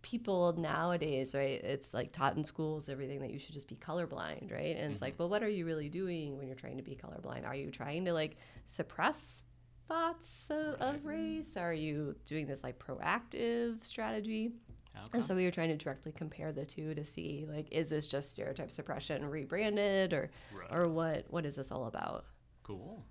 people 0.01 0.53
nowadays, 0.57 1.35
right? 1.35 1.61
It's 1.63 1.93
like 1.93 2.11
taught 2.11 2.35
in 2.37 2.43
schools, 2.43 2.89
everything 2.89 3.19
that 3.21 3.31
you 3.31 3.39
should 3.39 3.53
just 3.53 3.67
be 3.67 3.75
colorblind, 3.75 4.51
right? 4.51 4.75
And 4.77 4.91
it's 4.91 5.01
like, 5.01 5.13
mm-hmm. 5.13 5.23
well, 5.23 5.29
what 5.29 5.43
are 5.43 5.49
you 5.49 5.65
really 5.65 5.89
doing 5.89 6.37
when 6.37 6.47
you're 6.47 6.55
trying 6.55 6.77
to 6.77 6.83
be 6.83 6.95
colorblind? 6.95 7.45
Are 7.45 7.55
you 7.55 7.71
trying 7.71 8.05
to 8.05 8.13
like 8.13 8.37
suppress 8.65 9.43
thoughts 9.87 10.49
uh, 10.49 10.75
of, 10.79 10.95
of 10.95 11.05
race? 11.05 11.57
Are 11.57 11.73
you 11.73 12.15
doing 12.25 12.47
this 12.47 12.63
like 12.63 12.79
proactive 12.79 13.83
strategy? 13.83 14.53
Okay. 14.95 15.09
And 15.13 15.25
so 15.25 15.35
we 15.35 15.45
were 15.45 15.51
trying 15.51 15.69
to 15.69 15.77
directly 15.77 16.11
compare 16.11 16.51
the 16.51 16.65
two 16.65 16.93
to 16.95 17.05
see 17.05 17.45
like, 17.49 17.67
is 17.71 17.89
this 17.89 18.07
just 18.07 18.31
stereotype 18.31 18.71
suppression 18.71 19.25
rebranded, 19.25 20.13
or 20.13 20.29
Right. 20.53 20.67
or 20.71 20.87
what 20.89 21.25
what 21.29 21.45
is 21.45 21.55
this 21.55 21.71
all 21.71 21.85
about? 21.85 22.25
Cool. 22.63 23.03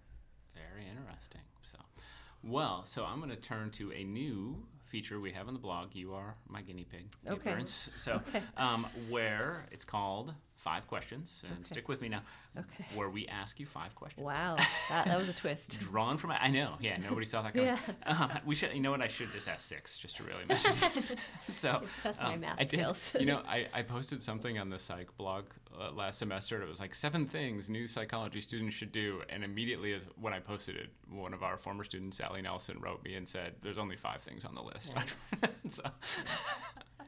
Very 0.55 0.87
interesting. 0.88 1.40
So, 1.62 1.79
well, 2.42 2.85
so 2.85 3.05
I'm 3.05 3.18
going 3.18 3.31
to 3.31 3.37
turn 3.37 3.70
to 3.72 3.92
a 3.92 4.05
new 4.05 4.66
feature 4.90 5.20
we 5.20 5.31
have 5.33 5.46
on 5.48 5.55
the 5.55 5.61
blog. 5.61 5.94
You 5.94 6.12
are 6.14 6.35
my 6.48 6.62
guinea 6.62 6.85
pig. 6.90 7.07
the 7.24 7.33
Okay. 7.33 7.40
appearance. 7.50 7.90
So, 7.96 8.20
um, 8.57 8.87
where 9.09 9.66
it's 9.70 9.85
called 9.85 10.35
Five 10.61 10.87
Questions, 10.87 11.42
and 11.51 11.66
stick 11.66 11.88
with 11.88 12.03
me 12.03 12.09
now. 12.11 12.20
Okay. 12.59 12.85
Where 12.94 13.09
we 13.09 13.27
ask 13.29 13.59
you 13.59 13.64
five 13.64 13.94
questions. 13.94 14.27
Wow, 14.27 14.57
that, 14.90 15.07
that 15.07 15.16
was 15.18 15.29
a 15.29 15.33
twist. 15.33 15.79
Drawn 15.90 16.18
from, 16.18 16.33
I 16.33 16.49
know, 16.49 16.75
yeah, 16.81 16.99
nobody 16.99 17.25
saw 17.25 17.40
that 17.42 17.55
coming. 17.55 17.68
Yeah. 18.07 18.23
Um, 18.25 18.31
we 18.44 18.55
should, 18.55 18.75
you 18.75 18.81
know 18.81 18.90
what? 18.90 19.01
I 19.01 19.07
should 19.07 19.33
just 19.33 19.49
ask 19.49 19.66
six, 19.66 19.96
just 19.96 20.16
to 20.16 20.25
really 20.25 20.44
mess 20.46 20.68
with 20.68 21.11
you. 21.11 21.16
so, 21.55 21.81
Test 22.03 22.20
my 22.23 22.35
um, 22.35 22.40
math 22.40 22.57
I 22.59 22.64
did- 22.64 22.68
skills. 22.68 23.12
you 23.18 23.25
know, 23.25 23.42
I, 23.49 23.66
I 23.73 23.83
posted 23.83 24.20
something 24.20 24.59
on 24.59 24.68
the 24.68 24.79
psych 24.79 25.16
blog 25.16 25.44
uh, 25.81 25.92
last 25.92 26.18
semester. 26.18 26.61
It 26.62 26.68
was 26.68 26.79
like 26.81 26.94
seven 26.94 27.25
things 27.25 27.70
new 27.70 27.87
psychology 27.87 28.40
students 28.42 28.75
should 28.75 28.92
do, 28.92 29.23
and 29.31 29.42
immediately 29.42 29.94
as 29.94 30.03
when 30.20 30.35
I 30.35 30.40
posted 30.40 30.77
it, 30.77 30.90
one 31.09 31.33
of 31.33 31.42
our 31.42 31.57
former 31.57 31.85
students, 31.85 32.18
Sally 32.18 32.42
Nelson, 32.42 32.79
wrote 32.81 33.03
me 33.05 33.14
and 33.14 33.27
said, 33.27 33.55
"There's 33.62 33.79
only 33.79 33.96
five 33.96 34.20
things 34.20 34.44
on 34.44 34.55
the 34.55 34.62
list." 34.62 34.92
so, 35.70 35.83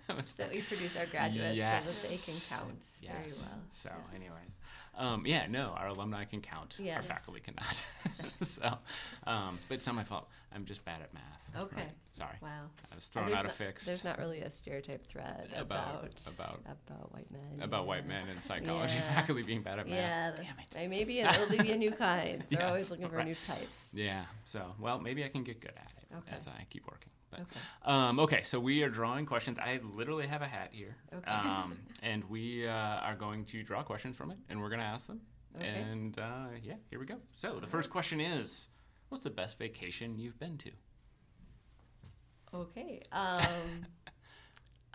So 0.22 0.44
we 0.50 0.60
produce 0.62 0.96
our 0.96 1.06
graduates 1.06 1.58
so 1.58 2.02
that 2.02 2.08
they 2.10 2.16
can 2.32 2.40
count 2.58 2.84
very 3.02 3.32
well. 3.40 3.60
So, 3.70 3.90
anyways, 4.14 4.56
um, 4.96 5.24
yeah, 5.26 5.46
no, 5.48 5.70
our 5.76 5.88
alumni 5.88 6.24
can 6.24 6.40
count. 6.40 6.78
Our 6.94 7.02
faculty 7.02 7.40
cannot. 7.40 7.80
so, 8.42 8.76
um, 9.26 9.58
but 9.68 9.74
it's 9.76 9.86
not 9.86 9.94
my 9.94 10.04
fault. 10.04 10.28
I'm 10.54 10.64
just 10.66 10.84
bad 10.84 11.00
at 11.00 11.14
math. 11.14 11.62
Okay. 11.64 11.76
Right. 11.76 11.90
Sorry. 12.12 12.36
Wow. 12.42 12.48
I 12.90 12.94
was 12.94 13.06
thrown 13.06 13.26
there's 13.26 13.38
out 13.38 13.46
of 13.46 13.58
not- 13.58 13.74
There's 13.86 14.04
not 14.04 14.18
really 14.18 14.40
a 14.40 14.50
stereotype 14.50 15.06
threat 15.06 15.48
About- 15.56 16.04
about 16.04 16.20
about- 16.34 16.60
about, 16.66 17.12
white 17.14 17.30
men. 17.30 17.62
about 17.62 17.82
yeah. 17.82 17.88
white 17.88 18.06
men 18.06 18.28
and 18.28 18.42
psychology 18.42 18.96
Yeah. 18.96 19.14
faculty 19.14 19.42
being 19.42 19.62
bad 19.62 19.78
at 19.78 19.86
math. 19.88 19.94
Yeah, 19.96 20.32
Damn 20.36 20.82
it. 20.84 20.90
Maybe 20.90 21.20
it'll 21.20 21.48
be 21.48 21.70
a 21.72 21.76
new 21.76 21.92
kind. 21.92 22.44
They're 22.50 22.60
Yeah, 22.60 22.68
always 22.68 22.90
looking 22.90 23.08
for 23.08 23.16
right. 23.16 23.26
new 23.26 23.34
types. 23.34 23.92
Yeah. 23.94 24.24
So, 24.44 24.74
well, 24.78 24.98
maybe 24.98 25.24
I 25.24 25.28
can 25.28 25.42
get 25.42 25.60
good 25.60 25.72
at 25.76 25.90
it 25.96 26.16
Okay. 26.16 26.36
as 26.36 26.46
I 26.48 26.66
keep 26.68 26.86
working. 26.86 27.10
Okay. 27.34 27.60
um, 27.84 28.20
okay, 28.20 28.42
so 28.42 28.60
we 28.60 28.82
are 28.82 28.90
drawing 28.90 29.26
questions. 29.26 29.58
I 29.58 29.80
literally 29.94 30.26
have 30.26 30.42
a 30.42 30.46
hat 30.46 30.68
here. 30.72 30.96
Okay. 31.14 31.30
Um, 31.30 31.78
and 32.02 32.22
we 32.24 32.66
uh, 32.66 32.72
are 32.72 33.16
going 33.16 33.44
to 33.46 33.62
draw 33.62 33.82
questions 33.82 34.16
from 34.16 34.30
it, 34.30 34.38
and 34.48 34.60
we're 34.60 34.68
going 34.68 34.80
to 34.80 34.86
ask 34.86 35.06
them. 35.06 35.20
Okay. 35.56 35.66
And 35.66 36.18
uh, 36.18 36.46
yeah, 36.62 36.74
here 36.90 36.98
we 36.98 37.06
go. 37.06 37.16
So 37.32 37.58
the 37.60 37.66
first 37.66 37.90
question 37.90 38.20
is 38.20 38.68
What's 39.12 39.24
the 39.24 39.28
best 39.30 39.58
vacation 39.58 40.18
you've 40.18 40.38
been 40.38 40.56
to? 40.56 40.70
Okay. 42.54 43.02
Um, 43.12 43.86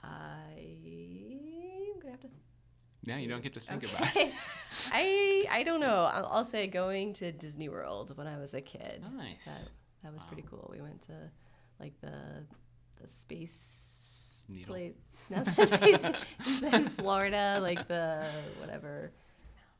I'm 0.03 1.99
gonna 1.99 2.11
have 2.11 2.19
to. 2.21 2.27
Now 3.05 3.17
you 3.17 3.27
don't 3.27 3.43
get 3.43 3.53
to 3.53 3.59
think 3.59 3.83
about 3.83 4.01
it. 4.01 4.09
Okay. 4.09 4.31
I 4.91 5.45
I 5.51 5.63
don't 5.63 5.79
know. 5.79 6.05
I'll, 6.05 6.25
I'll 6.27 6.43
say 6.45 6.65
going 6.65 7.13
to 7.13 7.31
Disney 7.31 7.69
World 7.69 8.17
when 8.17 8.25
I 8.25 8.39
was 8.39 8.55
a 8.55 8.61
kid. 8.61 9.03
Nice. 9.15 9.45
That 9.45 9.69
that 10.03 10.13
was 10.13 10.23
pretty 10.25 10.43
cool. 10.49 10.67
We 10.71 10.81
went 10.81 11.03
to 11.03 11.13
like 11.79 11.99
the 12.01 12.11
the 13.01 13.07
space 13.13 14.43
Needle. 14.49 14.73
place. 14.75 14.93
Not 15.29 15.45
the 15.55 15.65
space 15.67 16.61
in 16.73 16.87
Florida, 16.89 17.59
like 17.61 17.87
the 17.87 18.25
whatever. 18.59 19.11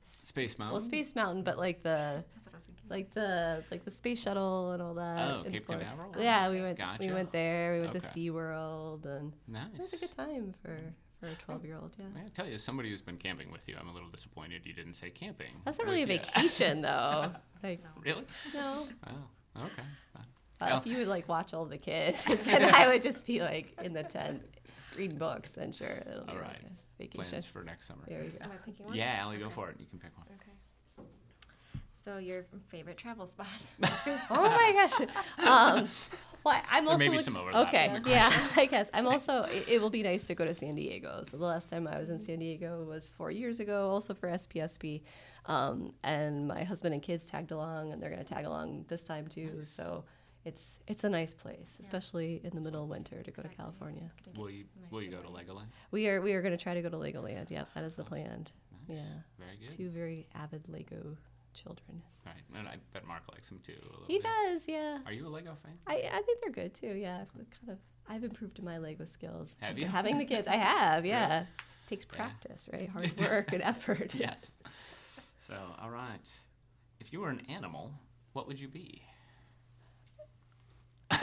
Space 0.04 0.58
Mountain? 0.58 0.74
Well, 0.74 0.82
Space 0.86 1.16
Mountain, 1.16 1.44
but 1.44 1.58
like 1.58 1.84
the 1.84 2.24
That's 2.34 2.46
what 2.46 2.54
I 2.54 2.58
was 2.58 2.64
thinking. 2.66 2.86
like 2.90 3.14
the 3.14 3.64
like 3.72 3.84
the 3.86 3.92
space 3.92 4.22
shuttle 4.22 4.72
and 4.72 4.82
all 4.82 4.94
that. 4.96 5.20
Oh, 5.32 5.44
Cape 5.50 5.66
Florida. 5.66 5.86
Canaveral? 5.90 6.14
Yeah, 6.24 6.50
we 6.50 6.62
went. 6.62 6.78
Gotcha. 6.78 7.06
We 7.08 7.14
went 7.14 7.32
there. 7.32 7.74
We 7.74 7.80
went 7.82 7.96
Okay. 7.96 8.00
to 8.00 8.08
SeaWorld, 8.08 9.06
and 9.06 9.34
Nice. 9.48 9.68
it 9.76 9.80
was 9.82 9.94
a 9.94 9.98
good 9.98 10.12
time 10.12 10.54
for 10.62 10.78
for 11.20 11.28
a 11.28 11.36
twelve 11.36 11.66
year 11.66 11.78
old. 11.82 11.96
Yeah. 12.00 12.06
I 12.26 12.30
tell 12.30 12.46
you, 12.48 12.54
as 12.56 12.64
somebody 12.64 12.90
who's 12.90 13.02
been 13.02 13.18
camping 13.18 13.52
with 13.52 13.68
you, 13.68 13.76
I'm 13.80 13.88
a 13.90 13.94
little 13.94 14.10
disappointed 14.10 14.66
you 14.66 14.74
didn't 14.74 14.94
say 14.94 15.10
camping. 15.10 15.54
That's 15.66 15.78
not 15.78 15.88
Like, 15.88 15.96
really 15.98 16.04
a 16.04 16.16
yeah. 16.16 16.22
vacation, 16.24 16.82
though. 16.82 17.32
Like 17.64 17.84
really? 18.06 18.24
no. 18.54 18.86
Oh, 19.08 19.64
okay. 19.66 19.82
Uh, 20.60 20.66
Well- 20.70 20.78
if 20.80 20.88
you 20.88 20.98
would 20.98 21.08
like 21.08 21.28
watch 21.28 21.54
all 21.54 21.66
the 21.66 21.78
kids, 21.78 22.22
and 22.48 22.64
I 22.66 22.88
would 22.88 23.02
just 23.02 23.26
be 23.26 23.42
like 23.42 23.74
in 23.84 23.94
the 23.94 24.04
tent 24.04 24.42
reading 24.98 25.18
books, 25.18 25.52
then 25.52 25.72
sure, 25.72 26.04
it'll 26.10 26.26
be 26.26 26.32
All 26.32 26.38
like 26.38 26.62
a 26.64 26.98
vacation. 26.98 27.30
Plans 27.30 27.46
for 27.46 27.64
next 27.64 27.88
summer. 27.88 28.02
There 28.08 28.24
you 28.24 28.30
go. 28.32 28.38
Am 28.46 28.52
I 28.52 28.56
picking 28.66 28.86
one? 28.86 28.96
Yeah, 28.96 29.18
Allie, 29.22 29.38
go 29.38 29.50
for 29.50 29.70
it. 29.70 29.76
You 29.80 29.86
can 29.86 30.00
pick 30.00 30.18
one. 30.18 30.26
Okay. 30.36 30.52
So 32.04 32.18
your 32.20 32.46
favorite 32.70 32.98
travel 32.98 33.28
spot? 33.28 33.48
Oh 34.30 34.44
my 34.50 34.72
gosh. 34.74 35.08
Um, 35.46 35.88
well, 36.44 36.62
I'm 36.72 36.86
There 36.86 36.94
also 36.94 37.04
may 37.06 37.10
be 37.10 37.18
some 37.22 37.36
overlap 37.36 37.68
Okay, 37.68 37.94
in 37.94 38.04
yeah, 38.06 38.48
I 38.56 38.66
guess 38.66 38.90
I'm 38.94 39.06
also. 39.08 39.44
It, 39.44 39.68
it 39.68 39.82
will 39.82 39.90
be 39.90 40.04
nice 40.04 40.26
to 40.28 40.36
go 40.36 40.46
to 40.46 40.54
San 40.54 40.76
Diego. 40.76 41.24
So 41.28 41.36
the 41.38 41.44
last 41.46 41.70
time 41.70 41.86
I 41.88 42.00
was 42.00 42.10
in 42.10 42.20
San 42.20 42.40
Diego 42.40 42.86
was 42.86 43.10
four 43.10 43.30
years 43.32 43.60
ago, 43.60 43.90
also 43.90 44.14
for 44.14 44.30
SPSP, 44.30 45.02
um, 45.48 45.92
and 46.04 46.48
my 46.48 46.64
husband 46.64 46.94
and 46.94 47.04
kids 47.04 47.26
tagged 47.26 47.52
along, 47.52 47.92
and 47.92 48.02
they're 48.02 48.10
going 48.10 48.24
to 48.24 48.34
tag 48.34 48.46
along 48.46 48.86
this 48.88 49.04
time 49.04 49.28
too. 49.28 49.60
So 49.64 50.06
it's 50.48 50.80
it's 50.88 51.04
a 51.04 51.10
nice 51.10 51.34
place, 51.34 51.78
especially 51.82 52.42
in 52.44 52.52
the 52.56 52.62
middle 52.62 52.84
of 52.84 52.90
winter 52.90 53.22
to 53.22 53.32
go 53.32 53.42
to 53.42 53.50
California. 53.50 54.10
Will 54.38 54.50
you 54.50 54.64
Nice 54.82 54.92
Will 54.92 55.02
you 55.04 55.12
go 55.12 55.22
to. 55.22 55.28
Legoland? 55.28 55.68
We 55.92 56.08
are 56.10 56.22
we 56.22 56.34
are 56.34 56.42
going 56.42 56.58
to 56.58 56.64
try 56.64 56.74
to 56.74 56.82
go 56.82 56.90
to 56.90 56.98
Legoland. 56.98 57.52
Yep, 57.52 57.68
that 57.76 57.84
is 57.84 57.96
the 57.96 58.04
plan. 58.04 58.48
Nice. 58.88 58.98
Yeah, 58.98 59.04
Very 59.38 59.58
good. 59.60 59.70
two 59.70 59.90
very 59.90 60.26
avid 60.34 60.64
Lego 60.70 61.18
children. 61.54 62.02
Right, 62.26 62.36
and 62.58 62.68
I 62.68 62.76
bet 62.94 63.06
Mark 63.06 63.24
likes 63.34 63.50
them 63.50 63.60
too. 63.66 63.74
A 63.82 63.86
little 63.92 64.06
He 64.08 64.20
bit. 64.20 64.24
does, 64.24 64.62
yeah. 64.68 65.00
Are 65.06 65.12
you 65.12 65.28
a 65.28 65.30
Lego 65.30 65.58
fan? 65.64 65.74
I, 65.88 65.96
I 66.14 66.22
think 66.22 66.40
they're 66.42 66.52
good 66.64 66.74
too. 66.74 66.96
Yeah, 66.96 67.18
I've 67.22 67.34
kind 67.34 67.70
of 67.72 67.78
I've 68.10 68.24
improved 68.24 68.62
my 68.64 68.78
Lego 68.78 69.04
skills. 69.06 69.58
Have 69.60 69.78
you? 69.78 69.86
Having 69.86 70.18
the 70.20 70.26
kids, 70.26 70.48
I 70.56 70.56
have. 70.56 71.04
Really? 71.04 71.10
Yeah, 71.10 71.46
takes 71.88 72.06
Yeah. 72.10 72.18
practice, 72.18 72.70
right? 72.72 72.90
Hard 72.94 73.20
work 73.20 73.52
and 73.54 73.62
effort. 73.62 74.16
Yes. 74.16 74.52
So, 75.48 75.56
all 75.82 75.90
right. 75.90 76.30
If 77.00 77.12
you 77.14 77.20
were 77.22 77.30
an 77.30 77.42
animal, 77.50 77.92
what 78.34 78.48
would 78.48 78.60
you 78.60 78.68
be? 78.70 79.02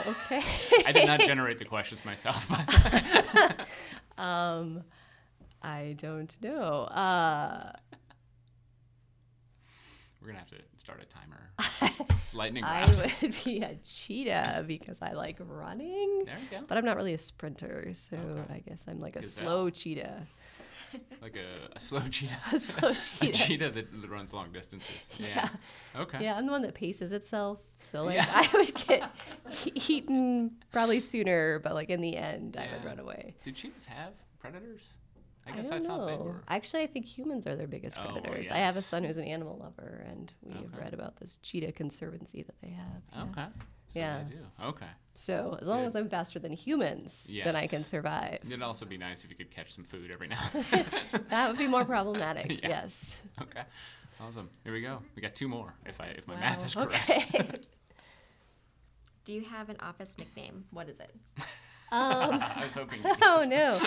Okay. 0.07 0.41
I 0.85 0.91
did 0.91 1.07
not 1.07 1.19
generate 1.21 1.59
the 1.59 1.65
questions 1.65 2.03
myself. 2.05 2.47
by 2.49 2.63
the 2.67 3.55
way. 3.57 4.23
um, 4.23 4.83
I 5.61 5.95
don't 5.97 6.35
know. 6.41 6.83
Uh, 6.83 7.71
We're 10.21 10.27
gonna 10.27 10.39
have 10.39 10.49
to 10.49 10.57
start 10.77 11.01
a 11.01 11.05
timer. 11.05 11.51
Lightning 12.33 12.63
I 12.65 12.85
would 13.21 13.35
be 13.45 13.61
a 13.61 13.75
cheetah 13.83 14.65
because 14.67 15.01
I 15.01 15.13
like 15.13 15.37
running, 15.39 16.23
There 16.25 16.37
you 16.37 16.59
go. 16.59 16.65
but 16.67 16.77
I'm 16.77 16.83
not 16.85 16.97
really 16.97 17.13
a 17.13 17.17
sprinter, 17.17 17.91
so 17.93 18.17
Okay. 18.17 18.53
I 18.55 18.59
guess 18.59 18.83
I'm 18.87 18.99
like 18.99 19.15
a 19.15 19.21
Gazelle. 19.21 19.43
slow 19.45 19.69
cheetah. 19.69 20.27
Like 21.21 21.37
a, 21.37 21.75
a 21.75 21.79
slow 21.79 22.01
cheetah. 22.09 22.37
A 22.53 22.59
slow 22.59 22.89
a 22.91 22.93
cheetah. 22.93 23.33
cheetah 23.37 23.69
that, 23.71 24.09
runs 24.09 24.31
long 24.33 24.51
distances. 24.51 24.89
Yeah. 25.17 25.49
Okay. 25.95 26.23
Yeah, 26.23 26.35
I'm 26.37 26.45
the 26.45 26.51
one 26.51 26.61
that 26.61 26.75
paces 26.75 27.11
itself. 27.11 27.59
So 27.79 28.03
like 28.03 28.15
Yeah. 28.15 28.25
I 28.29 28.49
would 28.53 28.73
get 28.87 29.09
he- 29.49 29.73
eaten 29.97 30.51
probably 30.71 30.99
sooner, 30.99 31.59
but 31.59 31.73
like 31.73 31.89
in 31.89 32.01
the 32.01 32.15
end 32.15 32.57
I 32.57 32.67
would 32.75 32.85
run 32.85 32.99
away. 32.99 33.35
Do 33.43 33.51
cheetahs 33.51 33.85
have 33.85 34.13
predators? 34.39 34.89
I 35.47 35.51
I 35.51 35.55
guess 35.57 35.69
don't 35.69 35.85
I, 35.85 35.87
thought 35.87 36.05
they 36.07 36.17
know. 36.17 36.23
were. 36.23 36.43
Actually, 36.47 36.83
I 36.83 36.87
think 36.87 37.05
humans 37.05 37.45
are 37.47 37.55
their 37.55 37.67
biggest 37.67 37.97
Oh, 37.99 38.11
predators. 38.11 38.49
I 38.51 38.57
have 38.57 38.77
a 38.77 38.81
son 38.81 39.03
who's 39.03 39.17
an 39.17 39.25
animal 39.25 39.57
lover, 39.61 40.03
and 40.09 40.33
we 40.43 40.53
have 40.61 40.75
read 40.75 40.93
about 40.93 41.17
this 41.17 41.37
cheetah 41.43 41.71
conservancy 41.73 42.41
that 42.43 42.55
they 42.61 42.69
have. 42.69 43.01
yeah. 43.13 43.23
Okay. 43.23 43.45
So 43.89 43.99
Yeah. 43.99 44.23
Okay. 44.63 44.87
So 45.17 45.57
as 45.61 45.67
long 45.67 45.79
Good. 45.79 45.87
as 45.87 45.95
I'm 45.95 46.09
faster 46.09 46.39
than 46.39 46.51
humans, 46.51 47.25
then 47.43 47.55
I 47.55 47.67
can 47.67 47.83
survive. 47.85 48.39
It'd 48.45 48.61
also 48.61 48.85
be 48.85 48.97
nice 48.97 49.23
if 49.23 49.29
you 49.29 49.35
could 49.37 49.49
catch 49.49 49.73
some 49.73 49.85
food 49.85 50.11
every 50.11 50.27
now. 50.27 50.43
and 50.53 50.65
then. 50.71 50.85
That 51.29 51.49
would 51.49 51.57
be 51.57 51.67
more 51.67 51.85
problematic. 51.85 52.51
Yeah. 52.63 52.69
Yes. 52.69 53.15
okay. 53.41 53.61
Awesome. 54.19 54.49
Here 54.65 54.73
we 54.73 54.81
go. 54.81 54.99
We 55.15 55.21
got 55.21 55.33
two 55.33 55.47
more. 55.47 55.73
If 55.85 56.01
I 56.01 56.07
if 56.07 56.27
my 56.27 56.33
Wow. 56.35 56.39
math 56.41 56.65
is 56.65 56.75
correct. 56.75 57.09
Okay. 57.09 57.59
Do 59.23 59.33
you 59.33 59.41
have 59.45 59.69
an 59.69 59.77
office 59.79 60.11
nickname? 60.17 60.65
What 60.71 60.87
is 60.89 60.99
it? 60.99 61.15
Um, 61.91 62.39
I 62.41 62.61
was 62.65 62.73
hoping. 62.73 62.99
oh 63.21 63.45
no. 63.47 63.79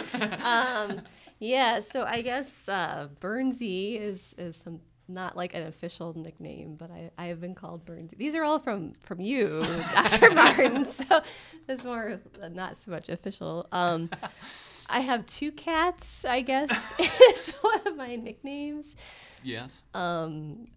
Um, 0.44 1.02
yeah, 1.40 1.80
so 1.80 2.04
I 2.04 2.22
guess 2.22 2.68
uh, 2.68 3.08
Burnsy 3.20 4.00
is 4.00 4.34
is 4.38 4.56
some 4.56 4.80
not 5.08 5.36
like 5.36 5.54
an 5.54 5.66
official 5.66 6.12
nickname, 6.16 6.76
but 6.76 6.90
I, 6.90 7.10
I 7.16 7.26
have 7.26 7.40
been 7.40 7.54
called 7.54 7.84
Burnsy. 7.86 8.16
These 8.16 8.34
are 8.34 8.44
all 8.44 8.58
from 8.58 8.92
from 9.00 9.20
you, 9.20 9.64
Dr. 9.92 10.30
Martin. 10.30 10.84
So 10.86 11.22
it's 11.66 11.84
more 11.84 12.20
not 12.50 12.76
so 12.76 12.90
much 12.90 13.08
official. 13.08 13.66
Um, 13.72 14.10
I 14.90 15.00
have 15.00 15.26
two 15.26 15.52
cats. 15.52 16.24
I 16.24 16.40
guess 16.42 16.70
is 17.00 17.54
one 17.56 17.86
of 17.86 17.96
my 17.96 18.16
nicknames. 18.16 18.94
Yes, 19.42 19.82
Um, 19.94 20.68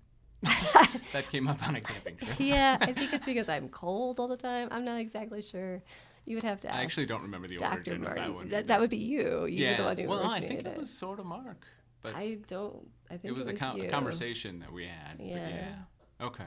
that 1.13 1.29
came 1.31 1.47
up 1.47 1.67
on 1.67 1.75
a 1.75 1.81
camping 1.81 2.17
trip. 2.17 2.39
yeah, 2.39 2.77
I 2.79 2.93
think 2.93 3.13
it's 3.13 3.25
because 3.25 3.49
I'm 3.49 3.69
cold 3.69 4.19
all 4.19 4.27
the 4.27 4.37
time. 4.37 4.67
I'm 4.71 4.83
not 4.85 4.99
exactly 4.99 5.41
sure. 5.41 5.81
You 6.25 6.35
would 6.35 6.43
have 6.43 6.59
to 6.61 6.69
ask. 6.69 6.79
I 6.79 6.83
actually 6.83 7.07
don't 7.07 7.23
remember 7.23 7.47
the 7.47 7.57
Dr. 7.57 7.73
origin 7.75 8.05
of 8.05 8.15
that 8.15 8.33
one. 8.33 8.49
That, 8.49 8.67
that 8.67 8.79
would 8.79 8.89
be 8.91 8.97
you. 8.97 9.45
You 9.45 9.65
yeah. 9.65 9.71
were 9.71 9.77
the 9.77 9.83
one 9.83 9.97
who 9.97 10.07
well, 10.07 10.31
I 10.31 10.39
think 10.39 10.65
it 10.65 10.77
was 10.77 10.89
sort 10.89 11.19
of 11.19 11.25
Mark, 11.25 11.65
but 12.01 12.15
I 12.15 12.37
don't. 12.47 12.87
I 13.09 13.17
think 13.17 13.33
it 13.35 13.37
was, 13.37 13.47
a, 13.47 13.53
con- 13.53 13.77
you. 13.77 13.83
a 13.83 13.87
conversation 13.87 14.59
that 14.59 14.71
we 14.71 14.85
had. 14.85 15.19
Yeah. 15.19 15.49
yeah. 15.49 16.25
Okay. 16.25 16.45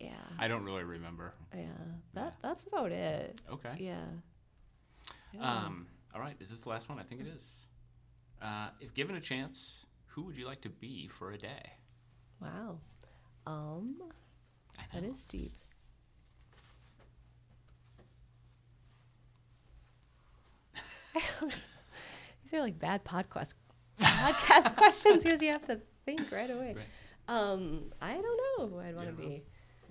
Yeah. 0.00 0.10
I 0.38 0.48
don't 0.48 0.64
really 0.64 0.84
remember. 0.84 1.34
Yeah. 1.54 1.66
That 2.14 2.34
that's 2.42 2.64
about 2.64 2.92
it. 2.92 3.40
Okay. 3.50 3.72
Yeah. 3.78 4.04
Yeah. 5.32 5.40
Um. 5.40 5.86
All 6.14 6.20
right. 6.20 6.36
Is 6.40 6.50
this 6.50 6.60
the 6.60 6.68
last 6.68 6.88
one? 6.88 6.98
I 6.98 7.02
think 7.02 7.20
it 7.20 7.26
is. 7.28 7.44
Uh, 8.42 8.68
if 8.80 8.94
given 8.94 9.16
a 9.16 9.20
chance, 9.20 9.86
who 10.06 10.22
would 10.22 10.36
you 10.36 10.46
like 10.46 10.60
to 10.62 10.68
be 10.68 11.08
for 11.08 11.32
a 11.32 11.38
day? 11.38 11.72
wow. 12.40 12.78
Um. 13.46 13.96
I 14.78 14.82
That 14.92 15.04
is 15.06 15.24
deep. 15.24 15.52
These 21.40 22.52
are 22.52 22.60
like 22.60 22.78
bad 22.78 23.04
podcast 23.04 23.54
podcast 24.00 24.76
questions 24.76 25.22
because 25.22 25.40
you 25.42 25.50
have 25.52 25.66
to 25.66 25.80
think 26.04 26.30
right 26.32 26.50
away. 26.50 26.74
Right. 26.76 26.86
Um, 27.28 27.92
I 28.00 28.14
don't 28.14 28.22
know 28.58 28.66
who 28.68 28.78
I'd 28.78 28.94
want 28.96 29.08
to 29.08 29.14
be. 29.14 29.42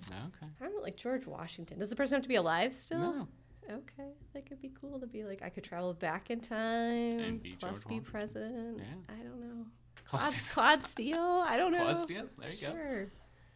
Okay. 0.08 0.46
I 0.60 0.64
don't 0.64 0.74
know, 0.74 0.80
like 0.82 0.96
George 0.96 1.26
Washington. 1.26 1.78
Does 1.78 1.90
the 1.90 1.96
person 1.96 2.16
have 2.16 2.22
to 2.22 2.28
be 2.28 2.36
alive 2.36 2.72
still? 2.72 2.98
No. 2.98 3.28
Okay, 3.68 4.10
that 4.32 4.46
could 4.48 4.62
be 4.62 4.70
cool 4.80 5.00
to 5.00 5.06
be 5.08 5.24
like 5.24 5.42
I 5.42 5.48
could 5.48 5.64
travel 5.64 5.92
back 5.92 6.30
in 6.30 6.40
time 6.40 7.18
And 7.18 7.42
be 7.42 7.56
plus 7.58 7.82
George 7.82 7.84
be 7.84 7.88
Washington. 7.96 8.12
president. 8.12 8.78
Yeah. 8.78 9.14
I 9.14 9.22
don't 9.24 9.40
know. 9.40 9.66
Claude 10.04 10.22
Claude, 10.22 10.34
Claude 10.52 10.82
Steele. 10.84 11.44
I 11.44 11.56
don't 11.56 11.72
know. 11.72 11.82
Claude 11.82 11.98
Steele. 11.98 12.26
There 12.38 12.50
you 12.50 12.60
go. 12.60 12.72
Sure. 12.72 13.06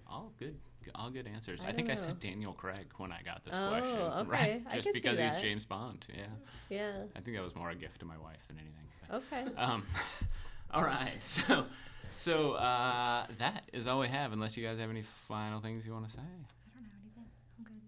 All 0.08 0.32
good. 0.36 0.56
All 0.94 1.10
good 1.10 1.26
answers. 1.26 1.60
I 1.64 1.68
I, 1.68 1.72
think 1.72 1.88
don't 1.88 1.96
I 1.98 2.00
said 2.00 2.20
Daniel 2.20 2.52
Craig 2.52 2.86
when 2.96 3.12
I 3.12 3.22
got 3.22 3.44
this 3.44 3.54
Oh, 3.56 3.68
question. 3.70 3.98
okay. 4.00 4.28
Right. 4.28 4.62
I 4.70 4.76
Just 4.76 4.92
because 4.92 5.18
he's. 5.18 5.36
James 5.36 5.64
Bond. 5.64 6.06
Yeah. 6.16 6.24
Yeah. 6.68 6.92
I 7.16 7.20
think 7.20 7.36
that 7.36 7.42
was 7.44 7.54
more 7.54 7.70
a 7.70 7.74
gift 7.74 8.00
to 8.00 8.06
my 8.06 8.18
wife 8.18 8.40
than 8.48 8.58
anything. 8.58 8.74
but- 9.08 9.16
Okay. 9.16 9.56
Um, 9.56 9.84
all 10.72 10.84
right. 10.84 11.14
So, 11.20 11.66
so 12.12 12.52
uh, 12.52 13.26
that 13.38 13.66
is 13.72 13.86
all 13.86 14.00
we 14.00 14.08
have. 14.08 14.32
Unless 14.32 14.56
you 14.56 14.66
guys 14.66 14.78
have 14.78 14.90
any 14.90 15.02
final 15.28 15.60
things 15.60 15.86
you 15.86 15.92
want 15.92 16.06
to 16.06 16.12
say. 16.12 16.18
I 16.18 16.22
don't 16.74 16.84
have 16.84 16.92
anything. 17.04 17.30
I'm 17.58 17.64
good. 17.64 17.80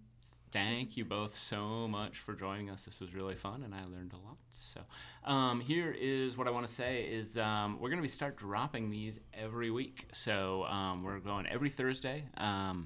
Thank 0.53 0.97
you 0.97 1.03
both 1.03 1.35
so 1.35 1.87
much 1.87 2.19
for 2.19 2.35
joining 2.35 2.69
us. 2.69 2.85
This 2.85 2.99
was 2.99 3.15
really 3.15 3.33
fun, 3.33 3.63
and 3.63 3.73
I 3.73 3.85
learned 3.85 4.13
a 4.13 4.17
lot. 4.17 4.37
So, 4.51 4.81
um, 5.23 5.59
here 5.59 5.95
is 5.99 6.37
what 6.37 6.47
I 6.47 6.51
want 6.51 6.67
to 6.67 6.71
say: 6.71 7.05
is 7.05 7.39
um, 7.39 7.79
we're 7.79 7.89
going 7.89 7.97
to 7.97 8.03
be 8.03 8.07
start 8.07 8.37
dropping 8.37 8.91
these 8.91 9.19
every 9.33 9.71
week. 9.71 10.05
So 10.11 10.65
um, 10.65 11.03
we're 11.03 11.17
going 11.17 11.47
every 11.47 11.71
Thursday. 11.71 12.25
Um, 12.37 12.85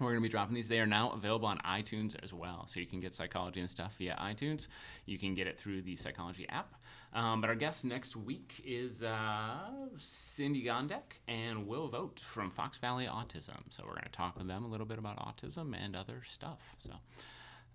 we're 0.00 0.10
going 0.10 0.20
to 0.20 0.28
be 0.28 0.28
dropping 0.28 0.54
these. 0.54 0.68
They 0.68 0.80
are 0.80 0.86
now 0.86 1.12
available 1.12 1.48
on 1.48 1.60
iTunes 1.60 2.14
as 2.22 2.34
well. 2.34 2.66
So 2.66 2.78
you 2.78 2.86
can 2.86 3.00
get 3.00 3.14
psychology 3.14 3.60
and 3.60 3.70
stuff 3.70 3.94
via 3.96 4.14
iTunes. 4.20 4.66
You 5.06 5.18
can 5.18 5.34
get 5.34 5.46
it 5.46 5.58
through 5.58 5.82
the 5.82 5.96
psychology 5.96 6.46
app. 6.50 6.74
Um, 7.14 7.40
but 7.42 7.50
our 7.50 7.56
guest 7.56 7.84
next 7.84 8.16
week 8.16 8.62
is 8.64 9.02
uh, 9.02 9.68
Cindy 9.98 10.64
Gondek 10.64 11.20
and 11.28 11.66
Will 11.66 11.88
Vote 11.88 12.20
from 12.20 12.50
Fox 12.50 12.78
Valley 12.78 13.06
Autism. 13.06 13.60
So 13.70 13.82
we're 13.84 13.92
going 13.92 14.04
to 14.04 14.10
talk 14.10 14.36
with 14.36 14.46
them 14.46 14.64
a 14.64 14.68
little 14.68 14.86
bit 14.86 14.98
about 14.98 15.18
autism 15.18 15.74
and 15.76 15.94
other 15.94 16.22
stuff. 16.26 16.60
So 16.78 16.92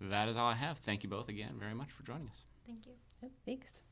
that 0.00 0.28
is 0.28 0.36
all 0.36 0.48
I 0.48 0.54
have. 0.54 0.78
Thank 0.78 1.04
you 1.04 1.08
both 1.08 1.28
again 1.28 1.54
very 1.58 1.74
much 1.74 1.92
for 1.92 2.02
joining 2.02 2.28
us. 2.28 2.42
Thank 2.66 2.86
you. 2.86 3.30
Thanks. 3.46 3.82